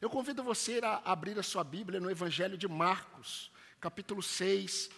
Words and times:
Eu 0.00 0.08
convido 0.08 0.44
você 0.44 0.80
a 0.84 1.02
abrir 1.04 1.36
a 1.40 1.42
sua 1.42 1.64
Bíblia 1.64 1.98
no 1.98 2.08
Evangelho 2.08 2.56
de 2.56 2.68
Marcos, 2.68 3.50
capítulo 3.80 4.22
6. 4.22 4.90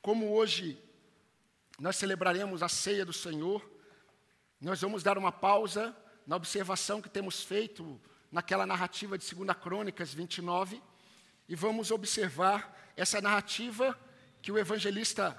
Como 0.00 0.32
hoje 0.32 0.82
nós 1.78 1.96
celebraremos 1.96 2.62
a 2.62 2.68
ceia 2.68 3.04
do 3.04 3.12
Senhor, 3.12 3.62
nós 4.58 4.80
vamos 4.80 5.02
dar 5.02 5.18
uma 5.18 5.30
pausa 5.30 5.94
na 6.26 6.34
observação 6.34 7.02
que 7.02 7.10
temos 7.10 7.42
feito 7.42 8.00
naquela 8.30 8.64
narrativa 8.64 9.18
de 9.18 9.34
2 9.34 9.54
Crônicas 9.58 10.14
29 10.14 10.82
e 11.46 11.54
vamos 11.54 11.90
observar 11.90 12.90
essa 12.96 13.20
narrativa 13.20 13.98
que 14.40 14.50
o 14.50 14.58
evangelista 14.58 15.36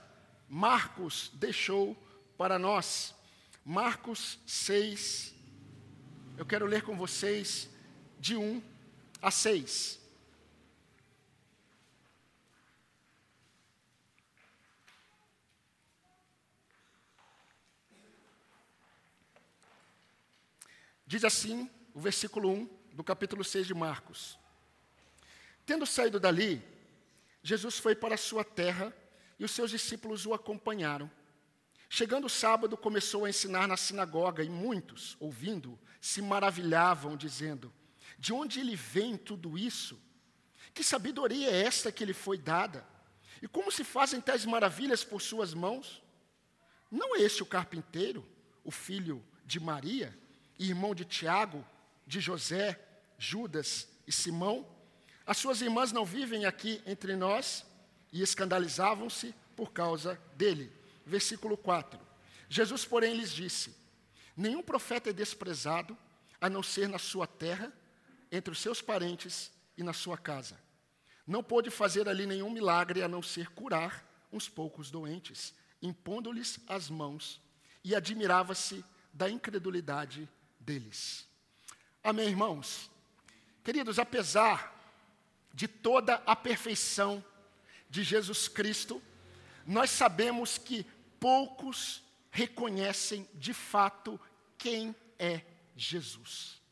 Marcos 0.47 1.31
deixou 1.33 1.97
para 2.37 2.59
nós. 2.59 3.15
Marcos 3.65 4.37
6, 4.45 5.33
eu 6.37 6.45
quero 6.45 6.67
ler 6.67 6.83
com 6.83 6.95
vocês 6.95 7.67
de 8.19 8.35
1 8.35 8.72
a 9.23 9.31
6. 9.31 9.99
Diz 21.07 21.23
assim 21.23 21.69
o 21.93 22.01
versículo 22.01 22.49
1 22.51 22.69
do 22.91 23.03
capítulo 23.03 23.43
6 23.45 23.65
de 23.65 23.73
Marcos. 23.73 24.37
Tendo 25.65 25.85
saído 25.85 26.19
dali, 26.19 26.61
Jesus 27.41 27.79
foi 27.79 27.95
para 27.95 28.15
a 28.15 28.17
sua 28.17 28.43
terra 28.43 28.93
e 29.39 29.45
os 29.45 29.51
seus 29.51 29.71
discípulos 29.71 30.25
o 30.25 30.33
acompanharam. 30.33 31.09
Chegando 31.87 32.25
o 32.25 32.29
sábado, 32.29 32.75
começou 32.75 33.23
a 33.23 33.29
ensinar 33.29 33.67
na 33.67 33.77
sinagoga 33.77 34.43
e 34.43 34.49
muitos, 34.49 35.15
ouvindo, 35.19 35.79
se 36.01 36.21
maravilhavam, 36.21 37.15
dizendo: 37.15 37.71
De 38.23 38.31
onde 38.31 38.61
ele 38.61 38.73
vem 38.73 39.17
tudo 39.17 39.57
isso? 39.57 40.01
Que 40.73 40.81
sabedoria 40.81 41.49
é 41.49 41.63
esta 41.65 41.91
que 41.91 42.05
lhe 42.05 42.13
foi 42.13 42.37
dada? 42.37 42.87
E 43.41 43.49
como 43.49 43.69
se 43.69 43.83
fazem 43.83 44.21
tais 44.21 44.45
maravilhas 44.45 45.03
por 45.03 45.21
suas 45.21 45.53
mãos? 45.53 46.01
Não 46.89 47.17
é 47.17 47.19
este 47.19 47.43
o 47.43 47.45
carpinteiro, 47.45 48.25
o 48.63 48.71
filho 48.71 49.21
de 49.45 49.59
Maria? 49.59 50.17
irmão 50.57 50.95
de 50.95 51.03
Tiago, 51.03 51.67
de 52.07 52.21
José, 52.21 52.79
Judas 53.17 53.89
e 54.07 54.11
Simão. 54.13 54.65
As 55.25 55.35
suas 55.35 55.59
irmãs 55.59 55.91
não 55.91 56.05
vivem 56.05 56.45
aqui 56.45 56.81
entre 56.85 57.17
nós 57.17 57.65
e 58.09 58.21
escandalizavam-se 58.21 59.35
por 59.53 59.73
causa 59.73 60.17
dele. 60.37 60.71
Versículo 61.05 61.57
4. 61.57 61.99
Jesus, 62.47 62.85
porém, 62.85 63.17
lhes 63.17 63.31
disse: 63.31 63.75
Nenhum 64.37 64.63
profeta 64.63 65.09
é 65.09 65.13
desprezado, 65.13 65.97
a 66.39 66.49
não 66.49 66.63
ser 66.63 66.87
na 66.87 66.97
sua 66.97 67.27
terra, 67.27 67.73
entre 68.33 68.51
os 68.51 68.59
seus 68.59 68.81
parentes 68.81 69.51
e 69.77 69.83
na 69.83 69.93
sua 69.93 70.17
casa. 70.17 70.59
Não 71.25 71.43
pôde 71.43 71.69
fazer 71.69 72.09
ali 72.09 72.25
nenhum 72.25 72.49
milagre 72.49 73.03
a 73.03 73.07
não 73.07 73.21
ser 73.21 73.51
curar 73.51 74.03
uns 74.31 74.49
poucos 74.49 74.89
doentes, 74.89 75.53
impondo-lhes 75.79 76.59
as 76.67 76.89
mãos, 76.89 77.39
e 77.83 77.93
admirava-se 77.93 78.83
da 79.13 79.29
incredulidade 79.29 80.27
deles. 80.59 81.27
Amém, 82.03 82.27
irmãos? 82.27 82.89
Queridos, 83.63 83.99
apesar 83.99 84.73
de 85.53 85.67
toda 85.67 86.15
a 86.25 86.35
perfeição 86.35 87.23
de 87.87 88.01
Jesus 88.01 88.47
Cristo, 88.47 88.99
nós 89.67 89.91
sabemos 89.91 90.57
que 90.57 90.87
poucos 91.19 92.01
reconhecem 92.31 93.29
de 93.35 93.53
fato 93.53 94.19
quem 94.57 94.95
é 95.19 95.41
Jesus. 95.75 96.62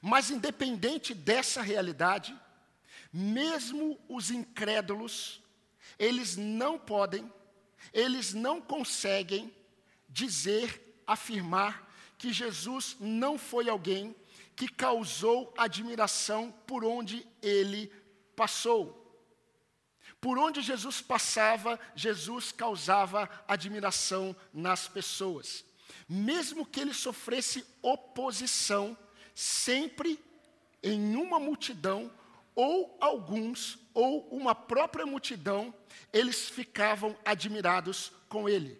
Mas, 0.00 0.30
independente 0.30 1.12
dessa 1.14 1.60
realidade, 1.60 2.36
mesmo 3.12 3.98
os 4.08 4.30
incrédulos, 4.30 5.42
eles 5.98 6.36
não 6.36 6.78
podem, 6.78 7.30
eles 7.92 8.32
não 8.32 8.60
conseguem 8.60 9.54
dizer, 10.08 11.02
afirmar 11.06 11.88
que 12.16 12.32
Jesus 12.32 12.96
não 13.00 13.38
foi 13.38 13.68
alguém 13.68 14.14
que 14.54 14.68
causou 14.68 15.52
admiração 15.56 16.52
por 16.66 16.84
onde 16.84 17.26
ele 17.42 17.90
passou. 18.36 19.00
Por 20.20 20.38
onde 20.38 20.60
Jesus 20.60 21.00
passava, 21.00 21.80
Jesus 21.94 22.52
causava 22.52 23.28
admiração 23.48 24.36
nas 24.52 24.86
pessoas. 24.86 25.64
Mesmo 26.06 26.66
que 26.66 26.80
ele 26.80 26.92
sofresse 26.92 27.64
oposição, 27.80 28.96
sempre 29.34 30.18
em 30.82 31.16
uma 31.16 31.38
multidão, 31.38 32.10
ou 32.54 32.96
alguns, 33.00 33.78
ou 33.94 34.28
uma 34.28 34.54
própria 34.54 35.06
multidão, 35.06 35.74
eles 36.12 36.48
ficavam 36.48 37.16
admirados 37.24 38.12
com 38.28 38.48
ele. 38.48 38.78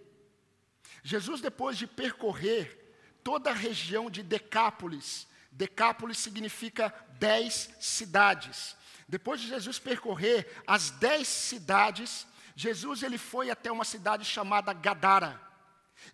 Jesus, 1.02 1.40
depois 1.40 1.78
de 1.78 1.86
percorrer 1.86 2.78
toda 3.22 3.50
a 3.50 3.54
região 3.54 4.10
de 4.10 4.22
Decápolis. 4.22 5.26
Decápolis 5.50 6.18
significa 6.18 6.94
dez 7.18 7.70
cidades. 7.80 8.76
Depois 9.08 9.40
de 9.40 9.48
Jesus 9.48 9.78
percorrer 9.78 10.46
as 10.66 10.90
dez 10.90 11.26
cidades, 11.26 12.26
Jesus 12.54 13.02
ele 13.02 13.18
foi 13.18 13.50
até 13.50 13.70
uma 13.70 13.84
cidade 13.84 14.24
chamada 14.24 14.72
Gadara. 14.72 15.40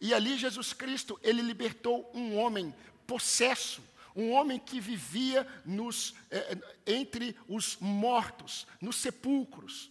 E 0.00 0.12
ali 0.14 0.36
Jesus 0.36 0.72
Cristo, 0.72 1.18
ele 1.22 1.42
libertou 1.42 2.10
um 2.14 2.36
homem 2.36 2.74
possesso, 3.06 3.82
um 4.16 4.32
homem 4.32 4.58
que 4.58 4.80
vivia 4.80 5.46
nos, 5.64 6.14
eh, 6.30 6.58
entre 6.86 7.36
os 7.46 7.76
mortos, 7.78 8.66
nos 8.80 8.96
sepulcros. 8.96 9.90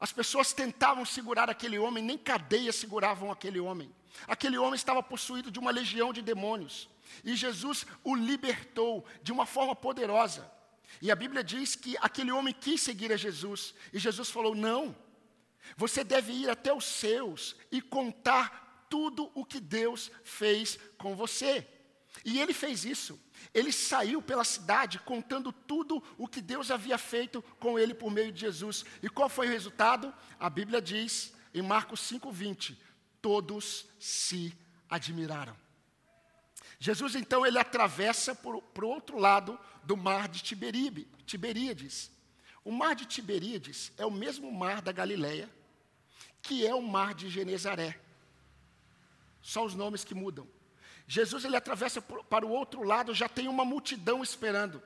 As 0.00 0.12
pessoas 0.12 0.52
tentavam 0.52 1.04
segurar 1.04 1.50
aquele 1.50 1.78
homem, 1.78 2.02
nem 2.02 2.16
cadeias 2.16 2.76
seguravam 2.76 3.30
aquele 3.30 3.60
homem. 3.60 3.94
Aquele 4.26 4.56
homem 4.56 4.74
estava 4.74 5.02
possuído 5.02 5.50
de 5.50 5.58
uma 5.58 5.70
legião 5.70 6.12
de 6.12 6.22
demônios. 6.22 6.88
E 7.22 7.36
Jesus 7.36 7.86
o 8.02 8.14
libertou 8.14 9.04
de 9.22 9.32
uma 9.32 9.44
forma 9.44 9.76
poderosa. 9.76 10.50
E 11.02 11.10
a 11.10 11.16
Bíblia 11.16 11.44
diz 11.44 11.76
que 11.76 11.96
aquele 12.00 12.32
homem 12.32 12.54
quis 12.54 12.80
seguir 12.80 13.12
a 13.12 13.16
Jesus. 13.16 13.74
E 13.92 13.98
Jesus 13.98 14.30
falou: 14.30 14.54
Não, 14.54 14.96
você 15.76 16.02
deve 16.02 16.32
ir 16.32 16.48
até 16.48 16.72
os 16.72 16.84
seus 16.84 17.54
e 17.70 17.82
contar 17.82 18.86
tudo 18.88 19.30
o 19.34 19.44
que 19.44 19.60
Deus 19.60 20.10
fez 20.24 20.78
com 20.96 21.14
você. 21.14 21.66
E 22.24 22.40
ele 22.40 22.54
fez 22.54 22.84
isso. 22.84 23.20
Ele 23.54 23.72
saiu 23.72 24.20
pela 24.20 24.44
cidade 24.44 24.98
contando 24.98 25.52
tudo 25.52 26.02
o 26.16 26.28
que 26.28 26.40
Deus 26.40 26.70
havia 26.70 26.98
feito 26.98 27.42
com 27.58 27.78
ele 27.78 27.94
por 27.94 28.10
meio 28.10 28.32
de 28.32 28.40
Jesus. 28.40 28.84
E 29.02 29.08
qual 29.08 29.28
foi 29.28 29.46
o 29.46 29.50
resultado? 29.50 30.12
A 30.38 30.50
Bíblia 30.50 30.80
diz 30.80 31.32
em 31.54 31.62
Marcos 31.62 32.00
5:20, 32.00 32.76
todos 33.20 33.86
se 33.98 34.56
admiraram. 34.88 35.56
Jesus 36.78 37.14
então 37.14 37.44
ele 37.44 37.58
atravessa 37.58 38.34
para 38.34 38.56
o 38.56 38.88
outro 38.88 39.18
lado 39.18 39.58
do 39.82 39.96
mar 39.96 40.28
de 40.28 40.42
Tiberíbe, 40.42 41.08
Tiberíades. 41.26 42.10
O 42.64 42.70
mar 42.70 42.94
de 42.94 43.06
Tiberíades 43.06 43.92
é 43.96 44.04
o 44.04 44.10
mesmo 44.10 44.52
mar 44.52 44.82
da 44.82 44.92
Galileia, 44.92 45.50
que 46.42 46.66
é 46.66 46.74
o 46.74 46.82
mar 46.82 47.14
de 47.14 47.28
Genezaré. 47.28 47.98
Só 49.40 49.64
os 49.64 49.74
nomes 49.74 50.04
que 50.04 50.14
mudam. 50.14 50.46
Jesus 51.08 51.46
ele 51.46 51.56
atravessa 51.56 52.02
para 52.02 52.44
o 52.44 52.50
outro 52.50 52.82
lado, 52.82 53.14
já 53.14 53.28
tem 53.28 53.48
uma 53.48 53.64
multidão 53.64 54.22
esperando. 54.22 54.82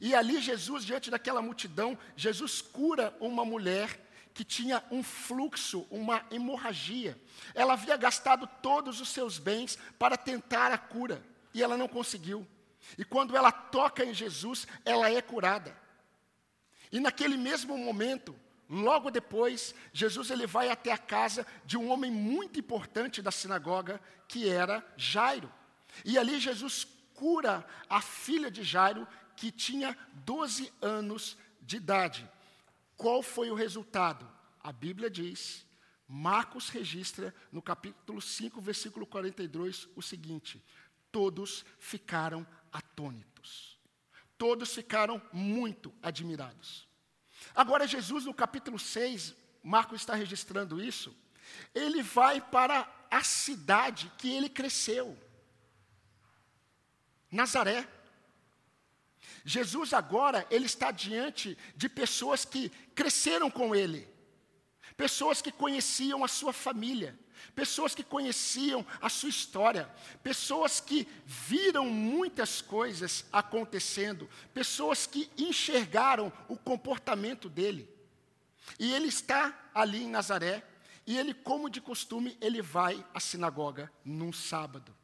E 0.00 0.14
ali 0.14 0.40
Jesus, 0.40 0.82
diante 0.82 1.10
daquela 1.10 1.42
multidão, 1.42 1.98
Jesus 2.16 2.62
cura 2.62 3.14
uma 3.20 3.44
mulher 3.44 4.00
que 4.32 4.44
tinha 4.44 4.82
um 4.90 5.02
fluxo, 5.02 5.86
uma 5.90 6.24
hemorragia. 6.30 7.20
Ela 7.54 7.74
havia 7.74 7.98
gastado 7.98 8.48
todos 8.62 8.98
os 8.98 9.10
seus 9.10 9.38
bens 9.38 9.78
para 9.98 10.16
tentar 10.16 10.72
a 10.72 10.78
cura 10.78 11.22
e 11.52 11.62
ela 11.62 11.76
não 11.76 11.86
conseguiu. 11.86 12.46
E 12.96 13.04
quando 13.04 13.36
ela 13.36 13.52
toca 13.52 14.04
em 14.04 14.14
Jesus, 14.14 14.66
ela 14.86 15.10
é 15.10 15.20
curada. 15.20 15.76
E 16.90 16.98
naquele 16.98 17.36
mesmo 17.36 17.76
momento, 17.76 18.34
logo 18.72 19.10
depois, 19.10 19.74
Jesus 19.92 20.30
ele 20.30 20.46
vai 20.46 20.70
até 20.70 20.90
a 20.92 20.98
casa 20.98 21.46
de 21.66 21.76
um 21.76 21.90
homem 21.90 22.10
muito 22.10 22.58
importante 22.58 23.20
da 23.20 23.30
sinagoga, 23.30 24.00
que 24.26 24.48
era 24.48 24.82
Jairo. 24.96 25.52
E 26.06 26.16
ali 26.16 26.40
Jesus 26.40 26.86
cura 27.12 27.66
a 27.86 28.00
filha 28.00 28.50
de 28.50 28.62
Jairo, 28.62 29.06
que 29.36 29.52
tinha 29.52 29.96
12 30.24 30.72
anos 30.80 31.36
de 31.60 31.76
idade. 31.76 32.28
Qual 32.96 33.22
foi 33.22 33.50
o 33.50 33.54
resultado? 33.54 34.26
A 34.62 34.72
Bíblia 34.72 35.10
diz, 35.10 35.66
Marcos 36.08 36.70
registra 36.70 37.34
no 37.50 37.60
capítulo 37.60 38.22
5, 38.22 38.58
versículo 38.58 39.06
42, 39.06 39.86
o 39.94 40.00
seguinte: 40.00 40.64
todos 41.10 41.62
ficaram 41.78 42.46
atônitos. 42.72 43.78
Todos 44.38 44.74
ficaram 44.74 45.20
muito 45.30 45.92
admirados. 46.02 46.90
Agora, 47.54 47.86
Jesus, 47.86 48.24
no 48.24 48.34
capítulo 48.34 48.78
6, 48.78 49.34
Marcos 49.62 50.00
está 50.00 50.14
registrando 50.14 50.82
isso, 50.82 51.14
ele 51.74 52.02
vai 52.02 52.40
para 52.40 52.88
a 53.10 53.22
cidade 53.22 54.10
que 54.18 54.30
ele 54.30 54.48
cresceu, 54.48 55.16
Nazaré. 57.30 57.88
Jesus 59.44 59.92
agora, 59.92 60.46
ele 60.50 60.66
está 60.66 60.90
diante 60.90 61.56
de 61.74 61.88
pessoas 61.88 62.44
que 62.44 62.68
cresceram 62.94 63.50
com 63.50 63.74
ele, 63.74 64.08
pessoas 64.96 65.40
que 65.42 65.50
conheciam 65.50 66.22
a 66.24 66.28
sua 66.28 66.52
família, 66.52 67.18
pessoas 67.54 67.94
que 67.94 68.02
conheciam 68.02 68.84
a 69.00 69.08
sua 69.08 69.28
história, 69.28 69.88
pessoas 70.22 70.80
que 70.80 71.06
viram 71.24 71.86
muitas 71.86 72.60
coisas 72.60 73.24
acontecendo, 73.32 74.28
pessoas 74.54 75.06
que 75.06 75.30
enxergaram 75.36 76.32
o 76.48 76.56
comportamento 76.56 77.48
dele. 77.48 77.88
E 78.78 78.92
ele 78.92 79.08
está 79.08 79.70
ali 79.74 80.04
em 80.04 80.10
Nazaré, 80.10 80.64
e 81.06 81.18
ele, 81.18 81.34
como 81.34 81.68
de 81.68 81.80
costume, 81.80 82.36
ele 82.40 82.62
vai 82.62 83.04
à 83.12 83.18
sinagoga 83.18 83.90
num 84.04 84.32
sábado. 84.32 84.94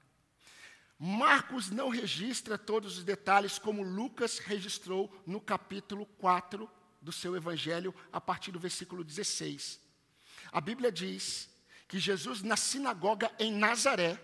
Marcos 0.99 1.71
não 1.71 1.89
registra 1.89 2.59
todos 2.59 2.99
os 2.99 3.05
detalhes 3.05 3.59
como 3.59 3.83
Lucas 3.83 4.39
registrou 4.39 5.13
no 5.27 5.41
capítulo 5.41 6.07
4 6.19 6.69
do 7.01 7.13
seu 7.13 7.37
evangelho, 7.37 7.95
a 8.13 8.21
partir 8.21 8.51
do 8.51 8.59
versículo 8.59 9.05
16. 9.05 9.81
A 10.51 10.61
Bíblia 10.61 10.91
diz 10.91 11.49
que 11.89 11.99
Jesus, 11.99 12.43
na 12.43 12.57
sinagoga 12.57 13.33
em 13.39 13.51
Nazaré, 13.51 14.21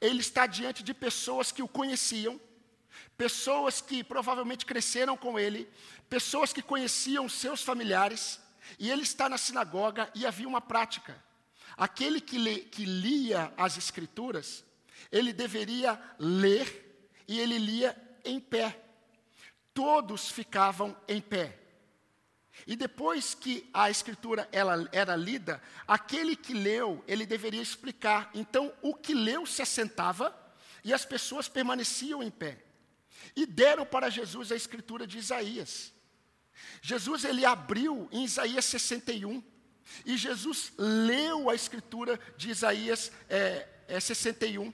ele 0.00 0.20
está 0.20 0.46
diante 0.46 0.82
de 0.82 0.94
pessoas 0.94 1.50
que 1.50 1.62
o 1.62 1.68
conheciam, 1.68 2.40
pessoas 3.16 3.80
que 3.80 4.04
provavelmente 4.04 4.64
cresceram 4.64 5.16
com 5.16 5.38
ele, 5.38 5.68
pessoas 6.08 6.52
que 6.52 6.62
conheciam 6.62 7.28
seus 7.28 7.62
familiares, 7.62 8.40
e 8.78 8.90
ele 8.90 9.02
está 9.02 9.28
na 9.28 9.36
sinagoga 9.36 10.10
e 10.14 10.24
havia 10.24 10.46
uma 10.46 10.60
prática. 10.60 11.22
Aquele 11.76 12.20
que, 12.20 12.38
lê, 12.38 12.60
que 12.60 12.84
lia 12.84 13.52
as 13.56 13.76
Escrituras, 13.76 14.64
ele 15.10 15.32
deveria 15.32 16.00
ler 16.18 17.10
e 17.26 17.40
ele 17.40 17.58
lia 17.58 17.96
em 18.24 18.38
pé. 18.38 18.80
Todos 19.74 20.30
ficavam 20.30 20.96
em 21.08 21.20
pé. 21.20 21.58
E 22.66 22.76
depois 22.76 23.34
que 23.34 23.68
a 23.72 23.90
escritura 23.90 24.48
ela 24.52 24.88
era 24.92 25.16
lida, 25.16 25.60
aquele 25.86 26.36
que 26.36 26.54
leu, 26.54 27.02
ele 27.08 27.26
deveria 27.26 27.62
explicar. 27.62 28.30
Então, 28.34 28.72
o 28.80 28.94
que 28.94 29.14
leu 29.14 29.44
se 29.44 29.62
assentava 29.62 30.36
e 30.84 30.92
as 30.92 31.04
pessoas 31.04 31.48
permaneciam 31.48 32.22
em 32.22 32.30
pé. 32.30 32.58
E 33.34 33.46
deram 33.46 33.84
para 33.84 34.10
Jesus 34.10 34.52
a 34.52 34.56
escritura 34.56 35.06
de 35.06 35.18
Isaías. 35.18 35.92
Jesus 36.80 37.24
ele 37.24 37.44
abriu 37.44 38.08
em 38.12 38.24
Isaías 38.24 38.64
61 38.66 39.42
e 40.04 40.16
Jesus 40.16 40.72
leu 40.78 41.50
a 41.50 41.54
escritura 41.54 42.18
de 42.36 42.50
Isaías 42.50 43.12
é, 43.28 43.68
é 43.88 44.00
61. 44.00 44.72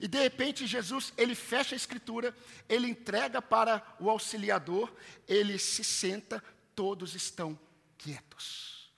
E 0.00 0.08
de 0.08 0.18
repente 0.18 0.66
Jesus, 0.66 1.12
ele 1.16 1.34
fecha 1.34 1.74
a 1.74 1.76
escritura, 1.76 2.34
ele 2.68 2.88
entrega 2.88 3.40
para 3.40 3.82
o 4.00 4.10
auxiliador, 4.10 4.92
ele 5.28 5.58
se 5.58 5.84
senta, 5.84 6.42
todos 6.76 7.14
estão 7.14 7.58
quietos. 7.98 8.92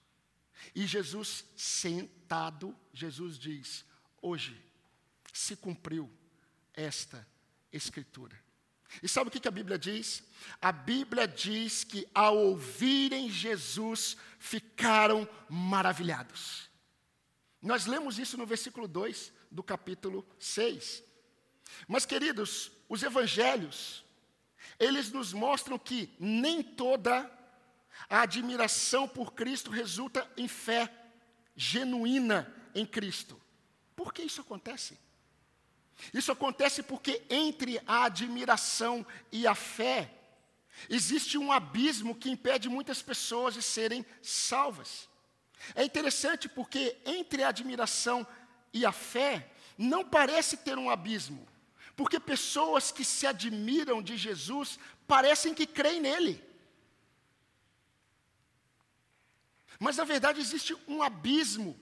E 0.74 0.86
Jesus 0.86 1.46
sentado, 1.56 2.76
Jesus 2.92 3.38
diz: 3.38 3.84
"Hoje 4.20 4.60
se 5.32 5.56
cumpriu 5.56 6.10
esta 6.74 7.26
escritura". 7.72 8.38
E 9.02 9.08
sabe 9.08 9.28
o 9.28 9.30
que 9.30 9.46
a 9.46 9.50
Bíblia 9.50 9.78
diz? 9.78 10.22
A 10.60 10.72
Bíblia 10.72 11.28
diz 11.28 11.84
que 11.84 12.08
ao 12.14 12.36
ouvirem 12.36 13.30
Jesus 13.30 14.16
ficaram 14.38 15.28
maravilhados. 15.48 16.68
Nós 17.60 17.86
lemos 17.86 18.18
isso 18.18 18.36
no 18.36 18.46
versículo 18.46 18.88
2 18.88 19.32
do 19.50 19.62
capítulo 19.62 20.26
6. 20.38 21.02
Mas, 21.86 22.06
queridos, 22.06 22.70
os 22.88 23.02
evangelhos, 23.02 24.04
eles 24.78 25.12
nos 25.12 25.32
mostram 25.32 25.78
que 25.78 26.14
nem 26.18 26.62
toda 26.62 27.30
a 28.08 28.22
admiração 28.22 29.08
por 29.08 29.32
Cristo 29.32 29.70
resulta 29.70 30.28
em 30.36 30.48
fé 30.48 30.92
genuína 31.56 32.54
em 32.74 32.86
Cristo. 32.86 33.40
Por 33.96 34.12
que 34.12 34.22
isso 34.22 34.40
acontece? 34.40 34.98
Isso 36.14 36.30
acontece 36.30 36.82
porque 36.82 37.22
entre 37.28 37.80
a 37.86 38.04
admiração 38.04 39.04
e 39.32 39.46
a 39.46 39.54
fé, 39.54 40.12
existe 40.88 41.36
um 41.36 41.50
abismo 41.50 42.14
que 42.14 42.30
impede 42.30 42.68
muitas 42.68 43.02
pessoas 43.02 43.54
de 43.54 43.62
serem 43.62 44.06
salvas. 44.22 45.08
É 45.74 45.84
interessante 45.84 46.48
porque 46.48 46.96
entre 47.04 47.42
a 47.42 47.48
admiração 47.48 48.26
e 48.72 48.86
a 48.86 48.92
fé 48.92 49.50
não 49.76 50.04
parece 50.04 50.58
ter 50.58 50.78
um 50.78 50.88
abismo, 50.88 51.46
porque 51.96 52.20
pessoas 52.20 52.92
que 52.92 53.04
se 53.04 53.26
admiram 53.26 54.00
de 54.00 54.16
Jesus 54.16 54.78
parecem 55.06 55.52
que 55.52 55.66
creem 55.66 56.00
nele. 56.00 56.47
Mas 59.78 59.96
na 59.96 60.04
verdade 60.04 60.40
existe 60.40 60.76
um 60.86 61.02
abismo 61.02 61.78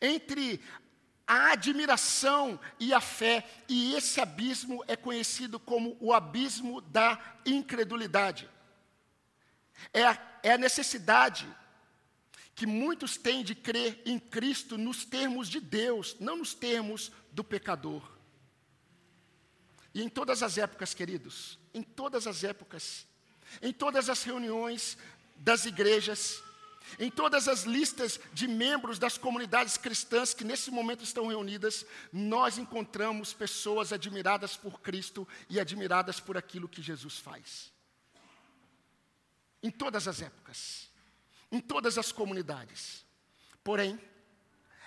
entre 0.00 0.60
a 1.26 1.52
admiração 1.52 2.58
e 2.78 2.94
a 2.94 3.00
fé, 3.00 3.44
e 3.68 3.94
esse 3.94 4.20
abismo 4.20 4.84
é 4.86 4.94
conhecido 4.94 5.58
como 5.58 5.96
o 6.00 6.12
abismo 6.12 6.80
da 6.80 7.20
incredulidade. 7.44 8.48
É 9.92 10.04
a, 10.04 10.38
é 10.42 10.52
a 10.52 10.58
necessidade 10.58 11.48
que 12.54 12.64
muitos 12.64 13.16
têm 13.16 13.42
de 13.42 13.54
crer 13.54 14.00
em 14.06 14.18
Cristo 14.18 14.78
nos 14.78 15.04
termos 15.04 15.48
de 15.48 15.60
Deus, 15.60 16.16
não 16.20 16.36
nos 16.36 16.54
termos 16.54 17.10
do 17.32 17.42
pecador. 17.42 18.02
E 19.92 20.02
em 20.02 20.08
todas 20.08 20.42
as 20.42 20.56
épocas, 20.56 20.94
queridos, 20.94 21.58
em 21.74 21.82
todas 21.82 22.26
as 22.26 22.44
épocas, 22.44 23.06
em 23.60 23.72
todas 23.72 24.08
as 24.08 24.22
reuniões 24.22 24.96
das 25.36 25.66
igrejas, 25.66 26.42
em 26.98 27.10
todas 27.10 27.48
as 27.48 27.62
listas 27.64 28.20
de 28.32 28.46
membros 28.46 28.98
das 28.98 29.18
comunidades 29.18 29.76
cristãs 29.76 30.32
que 30.32 30.44
nesse 30.44 30.70
momento 30.70 31.04
estão 31.04 31.26
reunidas, 31.26 31.84
nós 32.12 32.58
encontramos 32.58 33.32
pessoas 33.32 33.92
admiradas 33.92 34.56
por 34.56 34.80
Cristo 34.80 35.26
e 35.48 35.60
admiradas 35.60 36.20
por 36.20 36.36
aquilo 36.36 36.68
que 36.68 36.82
Jesus 36.82 37.18
faz. 37.18 37.72
Em 39.62 39.70
todas 39.70 40.06
as 40.06 40.22
épocas 40.22 40.86
em 41.50 41.60
todas 41.60 41.98
as 41.98 42.12
comunidades. 42.12 43.04
Porém, 43.62 43.98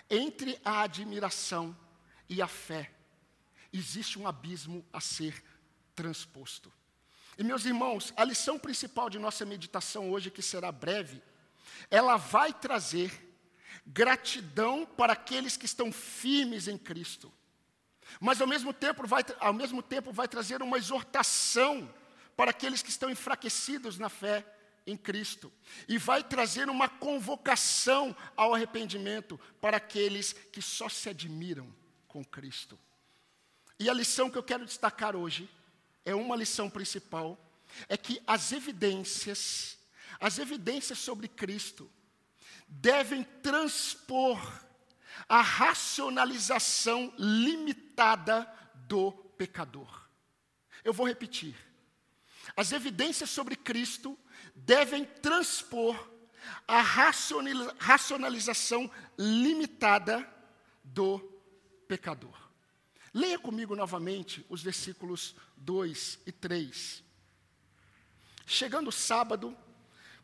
entre 0.10 0.60
a 0.64 0.82
admiração 0.82 1.76
e 2.28 2.42
a 2.42 2.48
fé, 2.48 2.92
existe 3.72 4.18
um 4.18 4.28
abismo 4.28 4.86
a 4.92 5.00
ser 5.00 5.44
transposto. 5.96 6.72
E 7.38 7.44
meus 7.44 7.66
irmãos, 7.66 8.14
a 8.18 8.24
lição 8.24 8.60
principal 8.60 9.10
de 9.10 9.18
nossa 9.18 9.46
meditação 9.46 10.12
hoje, 10.12 10.32
que 10.32 10.42
será 10.42 10.72
breve, 10.72 11.22
ela 11.90 12.18
vai 12.18 12.54
trazer 12.54 13.28
gratidão 13.86 14.86
para 14.86 15.14
aqueles 15.14 15.58
que 15.58 15.66
estão 15.66 15.92
firmes 15.92 16.68
em 16.68 16.78
Cristo. 16.78 17.32
Mas 18.20 18.42
ao 18.42 18.48
mesmo 18.48 18.74
tempo 18.74 19.06
vai, 19.06 19.24
ao 19.40 19.54
mesmo 19.54 19.82
tempo 19.82 20.12
vai 20.12 20.28
trazer 20.28 20.62
uma 20.62 20.78
exortação 20.78 21.94
para 22.36 22.52
aqueles 22.52 22.82
que 22.82 22.90
estão 22.90 23.10
enfraquecidos 23.10 23.98
na 23.98 24.10
fé 24.10 24.46
em 24.86 24.98
Cristo. 24.98 25.52
E 25.88 25.98
vai 25.98 26.24
trazer 26.24 26.70
uma 26.70 26.88
convocação 26.88 28.16
ao 28.36 28.54
arrependimento 28.54 29.40
para 29.62 29.78
aqueles 29.78 30.34
que 30.34 30.62
só 30.62 30.90
se 30.90 31.10
admiram 31.10 31.74
com 32.08 32.24
Cristo. 32.24 32.80
E 33.80 33.90
a 33.90 33.94
lição 33.94 34.30
que 34.30 34.38
eu 34.38 34.44
quero 34.44 34.66
destacar 34.66 35.16
hoje 35.16 35.50
é 36.06 36.14
uma 36.14 36.36
lição 36.36 36.70
principal, 36.70 37.38
é 37.88 37.96
que 37.96 38.22
as 38.26 38.52
evidências, 38.52 39.79
as 40.20 40.38
evidências 40.38 41.00
sobre 41.00 41.28
Cristo 41.28 41.90
devem 42.68 43.24
transpor 43.24 44.40
a 45.28 45.42
racionalização 45.42 47.12
limitada 47.18 48.48
do 48.88 49.12
pecador. 49.12 50.08
Eu 50.84 50.94
vou 50.94 51.08
repetir. 51.08 51.56
As 52.56 52.72
evidências 52.72 53.30
sobre 53.30 53.56
Cristo 53.56 54.18
devem 54.56 55.06
transpor 55.06 56.10
a 56.68 56.82
racionalização 56.82 58.90
limitada 59.18 60.28
do 60.84 61.20
pecador. 61.88 62.38
Leia 63.14 63.40
comigo 63.40 63.76
novamente 63.76 64.46
os 64.50 64.62
versículos 64.62 65.36
2 65.58 66.20
e 66.26 66.32
3. 66.32 67.04
Chegando 68.46 68.88
o 68.88 68.92
sábado, 68.92 69.58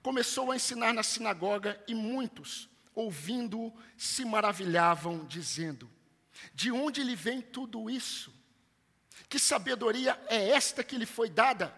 começou 0.06 0.52
a 0.52 0.56
ensinar 0.56 0.94
na 0.94 1.02
sinagoga 1.02 1.84
e 1.88 1.96
muitos, 1.96 2.70
ouvindo, 2.94 3.74
se 3.98 4.24
maravilhavam, 4.24 5.26
dizendo: 5.26 5.90
De 6.54 6.72
onde 6.72 7.02
lhe 7.02 7.16
vem 7.16 7.42
tudo 7.42 7.90
isso? 7.90 8.32
Que 9.28 9.40
sabedoria 9.40 10.16
é 10.28 10.50
esta 10.52 10.84
que 10.84 10.96
lhe 10.96 11.08
foi 11.08 11.28
dada? 11.28 11.76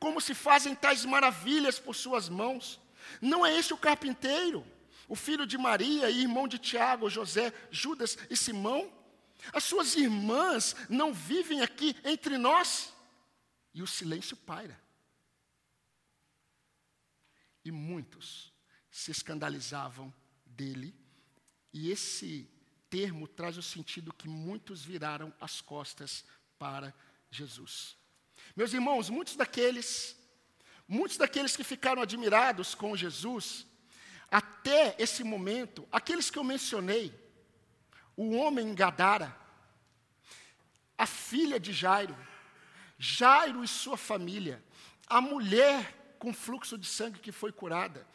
Como 0.00 0.20
se 0.20 0.34
fazem 0.34 0.74
tais 0.74 1.04
maravilhas 1.04 1.78
por 1.78 1.94
suas 1.94 2.28
mãos? 2.28 2.80
Não 3.20 3.46
é 3.46 3.56
esse 3.56 3.72
o 3.72 3.78
carpinteiro, 3.78 4.66
o 5.06 5.14
filho 5.14 5.46
de 5.46 5.56
Maria 5.56 6.10
e 6.10 6.22
irmão 6.22 6.48
de 6.48 6.58
Tiago, 6.58 7.08
José, 7.08 7.52
Judas 7.70 8.18
e 8.28 8.36
Simão? 8.36 8.92
As 9.52 9.62
suas 9.62 9.94
irmãs 9.94 10.74
não 10.88 11.14
vivem 11.14 11.60
aqui 11.60 11.94
entre 12.04 12.36
nós? 12.36 12.92
E 13.72 13.80
o 13.80 13.86
silêncio 13.86 14.36
paira. 14.36 14.83
E 17.64 17.70
muitos 17.70 18.52
se 18.90 19.10
escandalizavam 19.10 20.12
dele, 20.46 20.94
e 21.72 21.90
esse 21.90 22.48
termo 22.88 23.26
traz 23.26 23.58
o 23.58 23.62
sentido 23.62 24.12
que 24.12 24.28
muitos 24.28 24.84
viraram 24.84 25.34
as 25.40 25.60
costas 25.60 26.24
para 26.58 26.94
Jesus. 27.30 27.96
Meus 28.54 28.72
irmãos, 28.72 29.10
muitos 29.10 29.34
daqueles, 29.34 30.16
muitos 30.86 31.16
daqueles 31.16 31.56
que 31.56 31.64
ficaram 31.64 32.02
admirados 32.02 32.74
com 32.74 32.96
Jesus, 32.96 33.66
até 34.30 34.94
esse 34.98 35.24
momento, 35.24 35.88
aqueles 35.90 36.30
que 36.30 36.38
eu 36.38 36.44
mencionei, 36.44 37.12
o 38.16 38.36
homem 38.36 38.68
em 38.68 38.74
Gadara, 38.74 39.36
a 40.96 41.06
filha 41.06 41.58
de 41.58 41.72
Jairo, 41.72 42.16
Jairo 42.96 43.64
e 43.64 43.68
sua 43.68 43.96
família, 43.96 44.62
a 45.08 45.20
mulher 45.20 46.03
com 46.24 46.32
fluxo 46.32 46.78
de 46.78 46.86
sangue 46.86 47.20
que 47.20 47.30
foi 47.30 47.52
curada, 47.52 48.08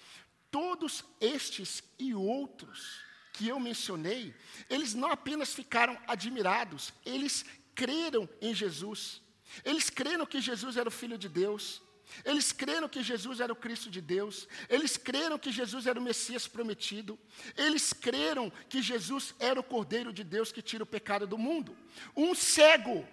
todos 0.49 1.05
estes 1.21 1.83
e 1.99 2.15
outros 2.15 3.01
que 3.33 3.47
eu 3.47 3.59
mencionei, 3.59 4.33
eles 4.67 4.95
não 4.95 5.11
apenas 5.11 5.53
ficaram 5.53 5.95
admirados, 6.07 6.91
eles 7.05 7.45
creram 7.75 8.27
em 8.41 8.51
Jesus. 8.51 9.21
Eles 9.63 9.91
creram 9.91 10.25
que 10.25 10.41
Jesus 10.41 10.75
era 10.75 10.89
o 10.89 10.91
Filho 10.91 11.19
de 11.19 11.29
Deus. 11.29 11.83
Eles 12.25 12.51
creram 12.51 12.89
que 12.89 13.03
Jesus 13.03 13.39
era 13.39 13.53
o 13.53 13.55
Cristo 13.55 13.91
de 13.91 14.01
Deus. 14.01 14.47
Eles 14.67 14.97
creram 14.97 15.37
que 15.37 15.51
Jesus 15.51 15.85
era 15.85 15.99
o 15.99 16.01
Messias 16.01 16.47
prometido. 16.47 17.17
Eles 17.55 17.93
creram 17.93 18.51
que 18.67 18.81
Jesus 18.81 19.35
era 19.37 19.59
o 19.59 19.63
Cordeiro 19.63 20.11
de 20.11 20.23
Deus 20.23 20.51
que 20.51 20.63
tira 20.63 20.83
o 20.83 20.87
pecado 20.87 21.27
do 21.27 21.37
mundo. 21.37 21.77
Um 22.15 22.33
cego, 22.33 23.07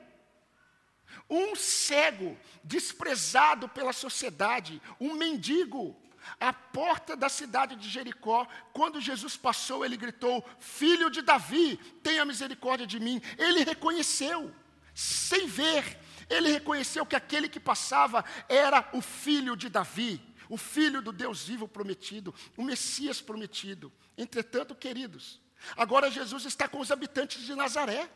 um 1.28 1.54
cego, 1.56 2.38
desprezado 2.62 3.68
pela 3.68 3.92
sociedade, 3.92 4.80
um 5.00 5.14
mendigo, 5.14 5.96
à 6.40 6.52
porta 6.52 7.16
da 7.16 7.28
cidade 7.28 7.76
de 7.76 7.88
Jericó, 7.88 8.46
quando 8.72 9.00
Jesus 9.00 9.36
passou, 9.36 9.84
ele 9.84 9.96
gritou: 9.96 10.44
Filho 10.58 11.10
de 11.10 11.22
Davi, 11.22 11.76
tenha 12.02 12.24
misericórdia 12.24 12.86
de 12.86 12.98
mim. 12.98 13.20
Ele 13.38 13.62
reconheceu, 13.62 14.52
sem 14.94 15.46
ver, 15.46 15.98
ele 16.28 16.50
reconheceu 16.50 17.06
que 17.06 17.16
aquele 17.16 17.48
que 17.48 17.60
passava 17.60 18.24
era 18.48 18.88
o 18.92 19.00
filho 19.00 19.56
de 19.56 19.68
Davi, 19.68 20.20
o 20.48 20.56
filho 20.56 21.00
do 21.00 21.12
Deus 21.12 21.44
vivo 21.44 21.68
prometido, 21.68 22.34
o 22.56 22.62
Messias 22.62 23.20
prometido. 23.20 23.92
Entretanto, 24.16 24.74
queridos, 24.74 25.40
agora 25.76 26.10
Jesus 26.10 26.44
está 26.44 26.68
com 26.68 26.80
os 26.80 26.90
habitantes 26.90 27.42
de 27.42 27.54
Nazaré. 27.54 28.08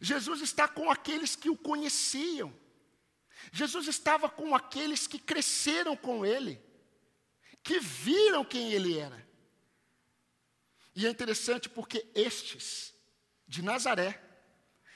Jesus 0.00 0.40
está 0.40 0.68
com 0.68 0.90
aqueles 0.90 1.34
que 1.34 1.50
o 1.50 1.56
conheciam. 1.56 2.52
Jesus 3.52 3.86
estava 3.86 4.28
com 4.28 4.54
aqueles 4.54 5.06
que 5.06 5.18
cresceram 5.18 5.96
com 5.96 6.24
ele, 6.24 6.60
que 7.62 7.78
viram 7.80 8.44
quem 8.44 8.72
ele 8.72 8.98
era. 8.98 9.26
E 10.94 11.06
é 11.06 11.10
interessante 11.10 11.68
porque 11.68 12.06
estes 12.14 12.92
de 13.46 13.62
Nazaré, 13.62 14.22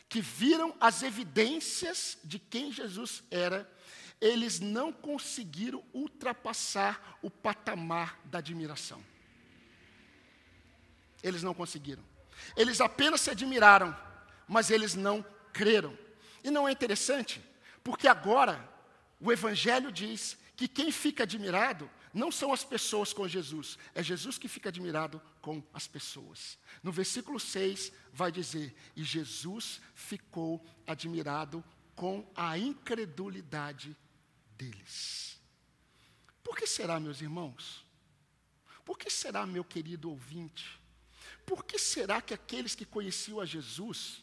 que 0.08 0.20
viram 0.20 0.76
as 0.80 1.02
evidências 1.02 2.18
de 2.22 2.38
quem 2.38 2.70
Jesus 2.72 3.22
era, 3.30 3.70
eles 4.20 4.60
não 4.60 4.92
conseguiram 4.92 5.84
ultrapassar 5.92 7.18
o 7.22 7.30
patamar 7.30 8.20
da 8.24 8.38
admiração. 8.38 9.02
Eles 11.22 11.42
não 11.42 11.54
conseguiram. 11.54 12.04
Eles 12.56 12.80
apenas 12.80 13.20
se 13.20 13.30
admiraram, 13.30 13.96
mas 14.52 14.70
eles 14.70 14.94
não 14.94 15.24
creram. 15.50 15.98
E 16.44 16.50
não 16.50 16.68
é 16.68 16.72
interessante? 16.72 17.42
Porque 17.82 18.06
agora 18.06 18.68
o 19.18 19.32
Evangelho 19.32 19.90
diz 19.90 20.36
que 20.54 20.68
quem 20.68 20.92
fica 20.92 21.22
admirado 21.22 21.90
não 22.12 22.30
são 22.30 22.52
as 22.52 22.62
pessoas 22.62 23.14
com 23.14 23.26
Jesus, 23.26 23.78
é 23.94 24.02
Jesus 24.02 24.36
que 24.36 24.46
fica 24.46 24.68
admirado 24.68 25.22
com 25.40 25.62
as 25.72 25.88
pessoas. 25.88 26.58
No 26.82 26.92
versículo 26.92 27.40
6 27.40 27.90
vai 28.12 28.30
dizer: 28.30 28.74
E 28.94 29.02
Jesus 29.02 29.80
ficou 29.94 30.62
admirado 30.86 31.64
com 31.96 32.30
a 32.36 32.58
incredulidade 32.58 33.96
deles. 34.58 35.40
Por 36.44 36.58
que 36.58 36.66
será, 36.66 37.00
meus 37.00 37.22
irmãos? 37.22 37.86
Por 38.84 38.98
que 38.98 39.08
será, 39.08 39.46
meu 39.46 39.64
querido 39.64 40.10
ouvinte? 40.10 40.78
Por 41.46 41.64
que 41.64 41.78
será 41.78 42.20
que 42.20 42.34
aqueles 42.34 42.74
que 42.74 42.84
conheciam 42.84 43.40
a 43.40 43.46
Jesus, 43.46 44.21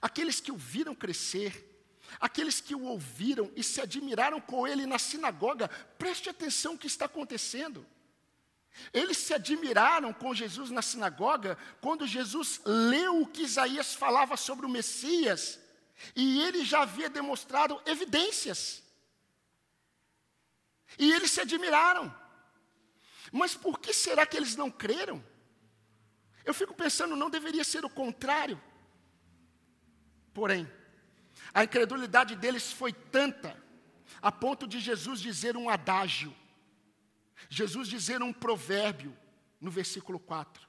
aqueles 0.00 0.40
que 0.40 0.52
o 0.52 0.56
viram 0.56 0.94
crescer, 0.94 1.70
Aqueles 2.18 2.60
que 2.60 2.74
o 2.74 2.82
ouviram 2.82 3.52
e 3.54 3.62
se 3.62 3.80
admiraram 3.80 4.40
com 4.40 4.66
ele 4.66 4.86
na 4.86 4.98
sinagoga, 4.98 5.68
preste 5.98 6.28
atenção 6.28 6.74
o 6.74 6.78
que 6.78 6.86
está 6.86 7.04
acontecendo. 7.04 7.86
Eles 8.92 9.18
se 9.18 9.34
admiraram 9.34 10.12
com 10.12 10.34
Jesus 10.34 10.70
na 10.70 10.80
sinagoga 10.80 11.58
quando 11.80 12.06
Jesus 12.06 12.60
leu 12.64 13.20
o 13.20 13.26
que 13.26 13.42
Isaías 13.42 13.94
falava 13.94 14.36
sobre 14.36 14.64
o 14.64 14.68
Messias 14.68 15.58
e 16.16 16.40
ele 16.42 16.64
já 16.64 16.82
havia 16.82 17.10
demonstrado 17.10 17.80
evidências. 17.84 18.82
E 20.98 21.12
eles 21.12 21.30
se 21.30 21.40
admiraram. 21.40 22.14
Mas 23.30 23.54
por 23.54 23.78
que 23.78 23.92
será 23.92 24.26
que 24.26 24.36
eles 24.36 24.56
não 24.56 24.70
creram? 24.70 25.24
Eu 26.44 26.54
fico 26.54 26.74
pensando, 26.74 27.14
não 27.14 27.30
deveria 27.30 27.62
ser 27.62 27.84
o 27.84 27.90
contrário. 27.90 28.60
Porém, 30.32 30.70
a 31.52 31.64
incredulidade 31.64 32.36
deles 32.36 32.72
foi 32.72 32.92
tanta, 32.92 33.56
a 34.20 34.30
ponto 34.30 34.66
de 34.66 34.80
Jesus 34.80 35.20
dizer 35.20 35.56
um 35.56 35.68
adágio, 35.68 36.34
Jesus 37.48 37.88
dizer 37.88 38.22
um 38.22 38.32
provérbio, 38.32 39.16
no 39.60 39.70
versículo 39.70 40.18
4, 40.18 40.66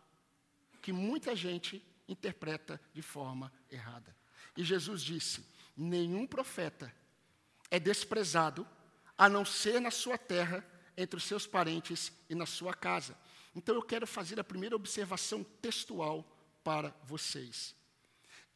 que 0.81 0.91
muita 0.91 1.35
gente 1.35 1.83
interpreta 2.07 2.79
de 2.93 3.01
forma 3.01 3.51
errada. 3.69 4.15
E 4.55 4.63
Jesus 4.63 5.01
disse: 5.01 5.45
Nenhum 5.75 6.25
profeta 6.25 6.93
é 7.69 7.79
desprezado, 7.79 8.67
a 9.17 9.29
não 9.29 9.45
ser 9.45 9.79
na 9.79 9.91
sua 9.91 10.17
terra, 10.17 10.65
entre 10.97 11.17
os 11.17 11.23
seus 11.23 11.47
parentes 11.47 12.11
e 12.29 12.35
na 12.35 12.45
sua 12.45 12.73
casa. 12.73 13.17
Então 13.55 13.75
eu 13.75 13.81
quero 13.81 14.07
fazer 14.07 14.39
a 14.39 14.43
primeira 14.43 14.75
observação 14.75 15.43
textual 15.43 16.25
para 16.63 16.93
vocês. 17.03 17.75